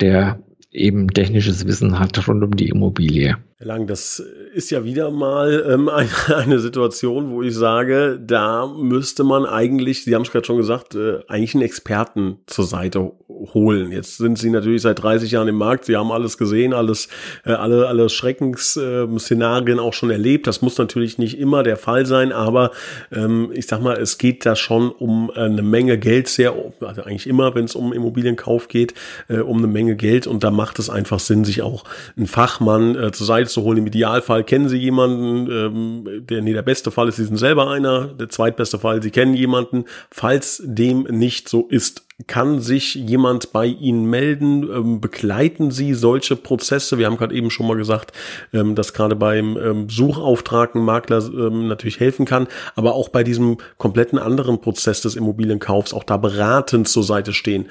der 0.00 0.42
eben 0.72 1.08
technisches 1.08 1.66
Wissen 1.66 1.98
hat 1.98 2.28
rund 2.28 2.44
um 2.44 2.56
die 2.56 2.68
Immobilie. 2.68 3.36
Herr 3.56 3.66
Lang, 3.66 3.86
das 3.86 4.22
ist 4.54 4.70
ja 4.70 4.84
wieder 4.84 5.10
mal 5.10 5.66
ähm, 5.68 5.88
eine, 5.88 6.08
eine, 6.36 6.58
Situation, 6.60 7.30
wo 7.30 7.42
ich 7.42 7.54
sage, 7.54 8.20
da 8.24 8.66
müsste 8.66 9.24
man 9.24 9.46
eigentlich, 9.46 10.04
Sie 10.04 10.14
haben 10.14 10.22
es 10.22 10.30
gerade 10.30 10.46
schon 10.46 10.56
gesagt, 10.56 10.94
äh, 10.94 11.20
eigentlich 11.28 11.54
einen 11.54 11.64
Experten 11.64 12.38
zur 12.46 12.64
Seite 12.64 13.12
holen. 13.54 13.92
Jetzt 13.92 14.18
sind 14.18 14.38
Sie 14.38 14.50
natürlich 14.50 14.82
seit 14.82 15.02
30 15.02 15.30
Jahren 15.30 15.48
im 15.48 15.56
Markt, 15.56 15.84
Sie 15.84 15.96
haben 15.96 16.12
alles 16.12 16.38
gesehen, 16.38 16.72
alles, 16.72 17.08
äh, 17.44 17.52
alle, 17.52 17.88
alle 17.88 18.08
Schreckensszenarien 18.08 19.78
auch 19.78 19.92
schon 19.92 20.10
erlebt. 20.10 20.46
Das 20.46 20.62
muss 20.62 20.78
natürlich 20.78 21.18
nicht 21.18 21.38
immer 21.38 21.62
der 21.62 21.76
Fall 21.76 22.06
sein, 22.06 22.32
aber 22.32 22.70
ähm, 23.12 23.50
ich 23.54 23.66
sag 23.66 23.80
mal, 23.80 23.96
es 23.96 24.18
geht 24.18 24.46
da 24.46 24.56
schon 24.56 24.90
um 24.90 25.30
äh, 25.34 25.40
eine 25.40 25.62
Menge 25.62 25.98
Geld, 25.98 26.28
sehr, 26.28 26.54
also 26.80 27.02
eigentlich 27.02 27.26
immer, 27.26 27.54
wenn 27.54 27.64
es 27.64 27.74
um 27.74 27.92
Immobilienkauf 27.92 28.68
geht, 28.68 28.94
äh, 29.28 29.38
um 29.38 29.58
eine 29.58 29.66
Menge 29.66 29.96
Geld 29.96 30.26
und 30.26 30.44
da 30.44 30.50
macht 30.50 30.78
es 30.78 30.90
einfach 30.90 31.20
Sinn, 31.20 31.44
sich 31.44 31.62
auch 31.62 31.84
einen 32.16 32.26
Fachmann 32.26 32.96
äh, 32.96 33.12
zur 33.12 33.26
Seite 33.26 33.48
zu 33.48 33.62
holen. 33.62 33.78
Im 33.78 33.86
Idealfall 33.86 34.44
kennen 34.44 34.68
Sie 34.68 34.78
jemanden, 34.78 35.50
ähm, 35.50 36.26
der, 36.26 36.42
nee, 36.42 36.52
der 36.52 36.62
beste 36.62 36.90
Fall 36.90 37.08
ist, 37.08 37.16
Sie 37.16 37.24
sind 37.24 37.36
selber 37.36 37.70
einer, 37.70 38.08
der 38.08 38.28
zweitbeste 38.28 38.78
Fall, 38.78 39.02
Sie 39.02 39.10
kennen 39.10 39.34
jemanden. 39.34 39.84
Falls 40.10 40.62
dem 40.64 41.02
nicht 41.04 41.48
so 41.48 41.66
ist, 41.68 42.04
kann 42.26 42.60
sich 42.60 42.94
jemand 42.94 43.52
bei 43.52 43.66
Ihnen 43.66 44.08
melden? 44.08 44.62
Ähm, 44.62 45.00
begleiten 45.00 45.70
Sie 45.70 45.94
solche 45.94 46.36
Prozesse? 46.36 46.98
Wir 46.98 47.06
haben 47.06 47.16
gerade 47.16 47.34
eben 47.34 47.50
schon 47.50 47.66
mal 47.66 47.76
gesagt, 47.76 48.12
ähm, 48.52 48.74
dass 48.74 48.92
gerade 48.92 49.16
beim 49.16 49.56
ähm, 49.56 49.88
Suchauftrag 49.88 50.74
ein 50.74 50.84
Makler 50.84 51.18
ähm, 51.18 51.68
natürlich 51.68 52.00
helfen 52.00 52.26
kann, 52.26 52.48
aber 52.74 52.94
auch 52.94 53.08
bei 53.08 53.24
diesem 53.24 53.58
kompletten 53.78 54.18
anderen 54.18 54.60
Prozess 54.60 55.00
des 55.00 55.16
Immobilienkaufs 55.16 55.94
auch 55.94 56.04
da 56.04 56.16
beratend 56.16 56.88
zur 56.88 57.02
Seite 57.02 57.32
stehen. 57.32 57.66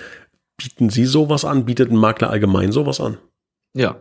Bieten 0.57 0.89
Sie 0.89 1.05
sowas 1.05 1.45
an? 1.45 1.65
Bietet 1.65 1.91
ein 1.91 1.97
Makler 1.97 2.29
allgemein 2.29 2.71
sowas 2.71 2.99
an? 2.99 3.17
Ja 3.73 3.97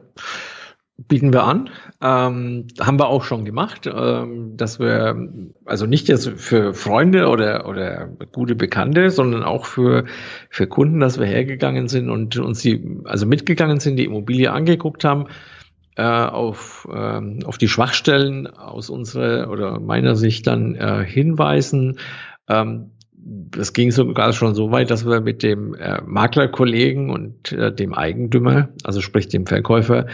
bieten 1.06 1.32
wir 1.32 1.44
an. 1.44 1.70
Ähm, 2.02 2.66
haben 2.80 2.98
wir 2.98 3.06
auch 3.06 3.22
schon 3.22 3.44
gemacht, 3.44 3.88
ähm, 3.92 4.56
dass 4.56 4.80
wir, 4.80 5.16
also 5.64 5.86
nicht 5.86 6.08
jetzt 6.08 6.28
für 6.28 6.74
Freunde 6.74 7.28
oder, 7.28 7.68
oder 7.68 8.08
gute 8.32 8.56
Bekannte, 8.56 9.10
sondern 9.10 9.44
auch 9.44 9.64
für, 9.64 10.04
für 10.50 10.66
Kunden, 10.66 10.98
dass 10.98 11.18
wir 11.18 11.26
hergegangen 11.26 11.88
sind 11.88 12.10
und 12.10 12.36
uns 12.38 12.60
die, 12.60 12.84
also 13.04 13.26
mitgegangen 13.26 13.78
sind, 13.78 13.96
die 13.96 14.04
Immobilie 14.04 14.50
angeguckt 14.50 15.04
haben, 15.04 15.26
äh, 15.96 16.02
auf, 16.02 16.88
äh, 16.92 17.44
auf 17.44 17.58
die 17.58 17.68
Schwachstellen 17.68 18.48
aus 18.48 18.90
unserer 18.90 19.50
oder 19.50 19.78
meiner 19.78 20.16
Sicht 20.16 20.48
dann 20.48 20.74
äh, 20.74 21.04
hinweisen. 21.04 21.98
Ähm, 22.48 22.90
das 23.12 23.72
ging 23.72 23.90
sogar 23.92 24.32
schon 24.32 24.54
so 24.54 24.72
weit, 24.72 24.90
dass 24.90 25.06
wir 25.06 25.20
mit 25.20 25.42
dem 25.42 25.74
äh, 25.74 26.00
Maklerkollegen 26.04 27.10
und 27.10 27.52
äh, 27.52 27.72
dem 27.72 27.94
Eigentümer, 27.94 28.70
also 28.84 29.00
sprich 29.00 29.28
dem 29.28 29.46
Verkäufer, 29.46 30.06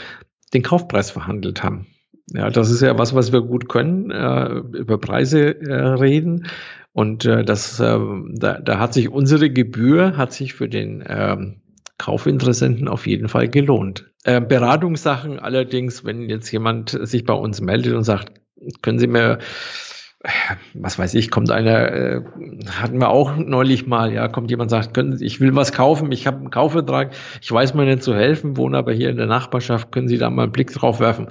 den 0.54 0.62
Kaufpreis 0.62 1.10
verhandelt 1.10 1.62
haben. 1.62 1.86
Ja, 2.32 2.48
das 2.48 2.70
ist 2.70 2.80
ja 2.80 2.98
was, 2.98 3.14
was 3.14 3.32
wir 3.32 3.42
gut 3.42 3.68
können, 3.68 4.10
äh, 4.10 4.78
über 4.78 4.98
Preise 4.98 5.60
äh, 5.60 5.74
reden. 5.74 6.46
Und 6.92 7.24
äh, 7.24 7.44
das, 7.44 7.80
äh, 7.80 7.98
da, 8.34 8.60
da 8.60 8.78
hat 8.78 8.94
sich 8.94 9.08
unsere 9.10 9.50
Gebühr, 9.50 10.16
hat 10.16 10.32
sich 10.32 10.54
für 10.54 10.68
den 10.68 11.04
ähm, 11.06 11.60
Kaufinteressenten 11.98 12.88
auf 12.88 13.06
jeden 13.06 13.28
Fall 13.28 13.48
gelohnt. 13.48 14.10
Äh, 14.24 14.40
Beratungssachen 14.40 15.38
allerdings, 15.38 16.04
wenn 16.04 16.28
jetzt 16.30 16.50
jemand 16.50 16.98
sich 17.02 17.24
bei 17.24 17.34
uns 17.34 17.60
meldet 17.60 17.94
und 17.94 18.04
sagt, 18.04 18.32
können 18.80 18.98
Sie 18.98 19.06
mir 19.06 19.38
was 20.74 20.98
weiß 20.98 21.14
ich, 21.14 21.30
kommt 21.30 21.50
einer, 21.50 21.92
äh, 21.92 22.22
hatten 22.70 22.98
wir 22.98 23.10
auch 23.10 23.36
neulich 23.36 23.86
mal, 23.86 24.12
ja, 24.12 24.28
kommt 24.28 24.50
jemand 24.50 24.70
sagt, 24.70 24.94
können, 24.94 25.20
ich 25.20 25.40
will 25.40 25.54
was 25.54 25.72
kaufen, 25.72 26.12
ich 26.12 26.26
habe 26.26 26.38
einen 26.38 26.50
Kaufvertrag, 26.50 27.12
ich 27.42 27.52
weiß 27.52 27.74
mir 27.74 27.84
nicht 27.84 28.02
zu 28.02 28.14
helfen, 28.14 28.56
wohne 28.56 28.78
aber 28.78 28.92
hier 28.92 29.10
in 29.10 29.16
der 29.16 29.26
Nachbarschaft, 29.26 29.92
können 29.92 30.08
Sie 30.08 30.18
da 30.18 30.30
mal 30.30 30.44
einen 30.44 30.52
Blick 30.52 30.72
drauf 30.72 31.00
werfen? 31.00 31.30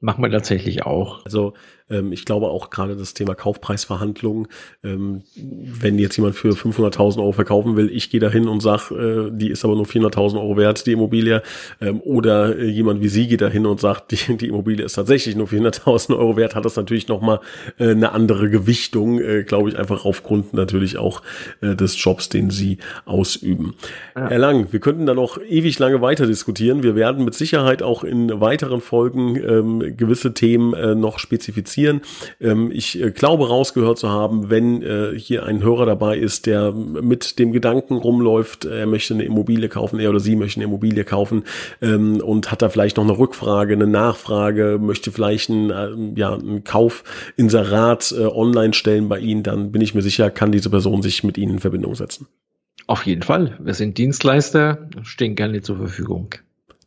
Machen 0.00 0.22
wir 0.22 0.30
tatsächlich 0.30 0.84
auch. 0.84 1.24
Also 1.24 1.54
ähm, 1.92 2.12
ich 2.12 2.24
glaube 2.24 2.48
auch 2.48 2.70
gerade 2.70 2.96
das 2.96 3.14
Thema 3.14 3.34
Kaufpreisverhandlungen, 3.34 4.48
ähm, 4.82 5.22
wenn 5.36 5.98
jetzt 5.98 6.16
jemand 6.16 6.34
für 6.34 6.50
500.000 6.50 7.18
Euro 7.18 7.32
verkaufen 7.32 7.76
will, 7.76 7.90
ich 7.90 8.10
gehe 8.10 8.20
da 8.20 8.30
hin 8.30 8.48
und 8.48 8.60
sage, 8.60 9.28
äh, 9.28 9.30
die 9.32 9.50
ist 9.50 9.64
aber 9.64 9.76
nur 9.76 9.86
400.000 9.86 10.36
Euro 10.36 10.56
wert, 10.56 10.86
die 10.86 10.92
Immobilie, 10.92 11.42
ähm, 11.80 12.00
oder 12.00 12.58
äh, 12.58 12.66
jemand 12.66 13.02
wie 13.02 13.08
Sie 13.08 13.28
geht 13.28 13.42
da 13.42 13.48
hin 13.48 13.66
und 13.66 13.80
sagt, 13.80 14.10
die, 14.28 14.36
die 14.36 14.48
Immobilie 14.48 14.84
ist 14.84 14.94
tatsächlich 14.94 15.36
nur 15.36 15.46
400.000 15.46 16.16
Euro 16.16 16.36
wert, 16.36 16.54
hat 16.54 16.64
das 16.64 16.76
natürlich 16.76 17.08
nochmal 17.08 17.40
äh, 17.78 17.90
eine 17.90 18.12
andere 18.12 18.50
Gewichtung, 18.50 19.20
äh, 19.20 19.44
glaube 19.44 19.68
ich, 19.68 19.78
einfach 19.78 20.04
aufgrund 20.04 20.54
natürlich 20.54 20.96
auch 20.96 21.22
äh, 21.60 21.76
des 21.76 22.02
Jobs, 22.02 22.28
den 22.28 22.50
Sie 22.50 22.78
ausüben. 23.04 23.74
Ja. 24.16 24.30
Herr 24.30 24.38
Lang, 24.38 24.72
wir 24.72 24.80
könnten 24.80 25.06
da 25.06 25.14
noch 25.14 25.38
ewig 25.40 25.78
lange 25.78 26.00
weiter 26.00 26.26
diskutieren. 26.26 26.82
Wir 26.82 26.96
werden 26.96 27.24
mit 27.24 27.34
Sicherheit 27.34 27.82
auch 27.82 28.04
in 28.04 28.40
weiteren 28.40 28.80
Folgen 28.80 29.36
ähm, 29.36 29.96
gewisse 29.96 30.34
Themen 30.34 30.74
äh, 30.74 30.94
noch 30.94 31.18
spezifizieren 31.18 31.81
investieren. 31.82 32.00
Ähm, 32.40 32.70
ich 32.72 33.00
äh, 33.00 33.10
glaube 33.10 33.48
rausgehört 33.48 33.98
zu 33.98 34.10
haben, 34.10 34.50
wenn 34.50 34.82
äh, 34.82 35.18
hier 35.18 35.44
ein 35.44 35.62
Hörer 35.62 35.86
dabei 35.86 36.16
ist, 36.16 36.46
der 36.46 36.72
mit 36.72 37.38
dem 37.38 37.52
Gedanken 37.52 37.94
rumläuft, 37.94 38.64
er 38.64 38.86
möchte 38.86 39.14
eine 39.14 39.24
Immobilie 39.24 39.68
kaufen, 39.68 39.98
er 39.98 40.10
oder 40.10 40.20
sie 40.20 40.36
möchte 40.36 40.58
eine 40.58 40.64
Immobilie 40.64 41.04
kaufen 41.04 41.44
ähm, 41.80 42.20
und 42.20 42.50
hat 42.50 42.62
da 42.62 42.68
vielleicht 42.68 42.96
noch 42.96 43.04
eine 43.04 43.18
Rückfrage, 43.18 43.74
eine 43.74 43.86
Nachfrage, 43.86 44.78
möchte 44.80 45.12
vielleicht 45.12 45.48
ein, 45.48 45.70
äh, 45.70 46.20
ja, 46.20 46.34
ein 46.34 46.64
Kaufinserat 46.64 48.14
äh, 48.16 48.24
online 48.24 48.74
stellen 48.74 49.08
bei 49.08 49.18
Ihnen, 49.18 49.42
dann 49.42 49.72
bin 49.72 49.82
ich 49.82 49.94
mir 49.94 50.02
sicher, 50.02 50.30
kann 50.30 50.52
diese 50.52 50.70
Person 50.70 51.02
sich 51.02 51.24
mit 51.24 51.38
Ihnen 51.38 51.54
in 51.54 51.58
Verbindung 51.58 51.94
setzen. 51.94 52.26
Auf 52.86 53.06
jeden 53.06 53.22
Fall. 53.22 53.56
Wir 53.60 53.74
sind 53.74 53.96
Dienstleister, 53.96 54.88
stehen 55.02 55.36
gerne 55.36 55.62
zur 55.62 55.76
Verfügung. 55.76 56.34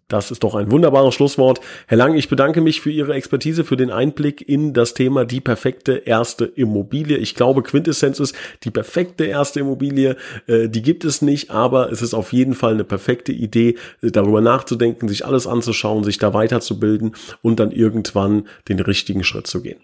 Das 0.08 0.30
ist 0.30 0.44
doch 0.44 0.54
ein 0.54 0.70
wunderbares 0.70 1.16
Schlusswort. 1.16 1.62
Herr 1.88 1.98
Lang, 1.98 2.14
ich 2.16 2.30
bedanke 2.30 2.62
mich 2.62 2.80
für 2.80 2.92
Ihre 2.92 3.16
Expertise, 3.16 3.64
für 3.64 3.76
den 3.76 3.90
Einblick 3.90 4.48
in 4.48 4.74
das 4.74 4.94
Thema 4.94 5.26
die 5.26 5.42
perfekte 5.42 5.94
erste 5.94 6.46
Immobilie. 6.46 7.18
Ich 7.18 7.34
glaube, 7.34 7.64
Quintessenz 7.64 8.20
ist, 8.20 8.36
die 8.64 8.70
perfekte 8.70 9.26
erste 9.26 9.62
Immobilie, 9.62 10.16
äh, 10.46 10.70
die 10.70 10.84
gibt 10.84 11.06
es 11.06 11.24
nicht, 11.24 11.50
aber 11.50 11.92
es 11.92 12.04
ist 12.04 12.14
auf 12.14 12.34
jeden 12.34 12.54
Fall 12.54 12.74
eine 12.74 12.84
perfekte 12.84 13.32
Idee, 13.32 13.78
äh, 14.04 14.12
darüber 14.12 14.42
nachzudenken, 14.42 15.08
sich 15.08 15.26
alles 15.26 15.48
anzuschauen, 15.48 16.04
sich 16.04 16.20
da 16.20 16.36
weiterzubilden 16.36 17.16
und 17.42 17.60
dann 17.60 17.72
irgendwann 17.72 18.48
den 18.70 18.80
richtigen 18.80 19.24
Schritt 19.24 19.48
zu 19.48 19.64
gehen. 19.64 19.80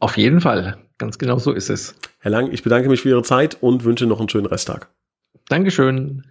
Auf 0.00 0.16
jeden 0.16 0.40
Fall. 0.40 0.78
Ganz 0.98 1.18
genau 1.18 1.38
so 1.38 1.52
ist 1.52 1.70
es. 1.70 1.94
Herr 2.18 2.32
Lang, 2.32 2.52
ich 2.52 2.64
bedanke 2.64 2.88
mich 2.88 3.02
für 3.02 3.10
Ihre 3.10 3.22
Zeit 3.22 3.58
und 3.60 3.84
wünsche 3.84 4.06
noch 4.06 4.18
einen 4.18 4.28
schönen 4.28 4.46
Resttag. 4.46 4.88
Dankeschön. 5.48 6.24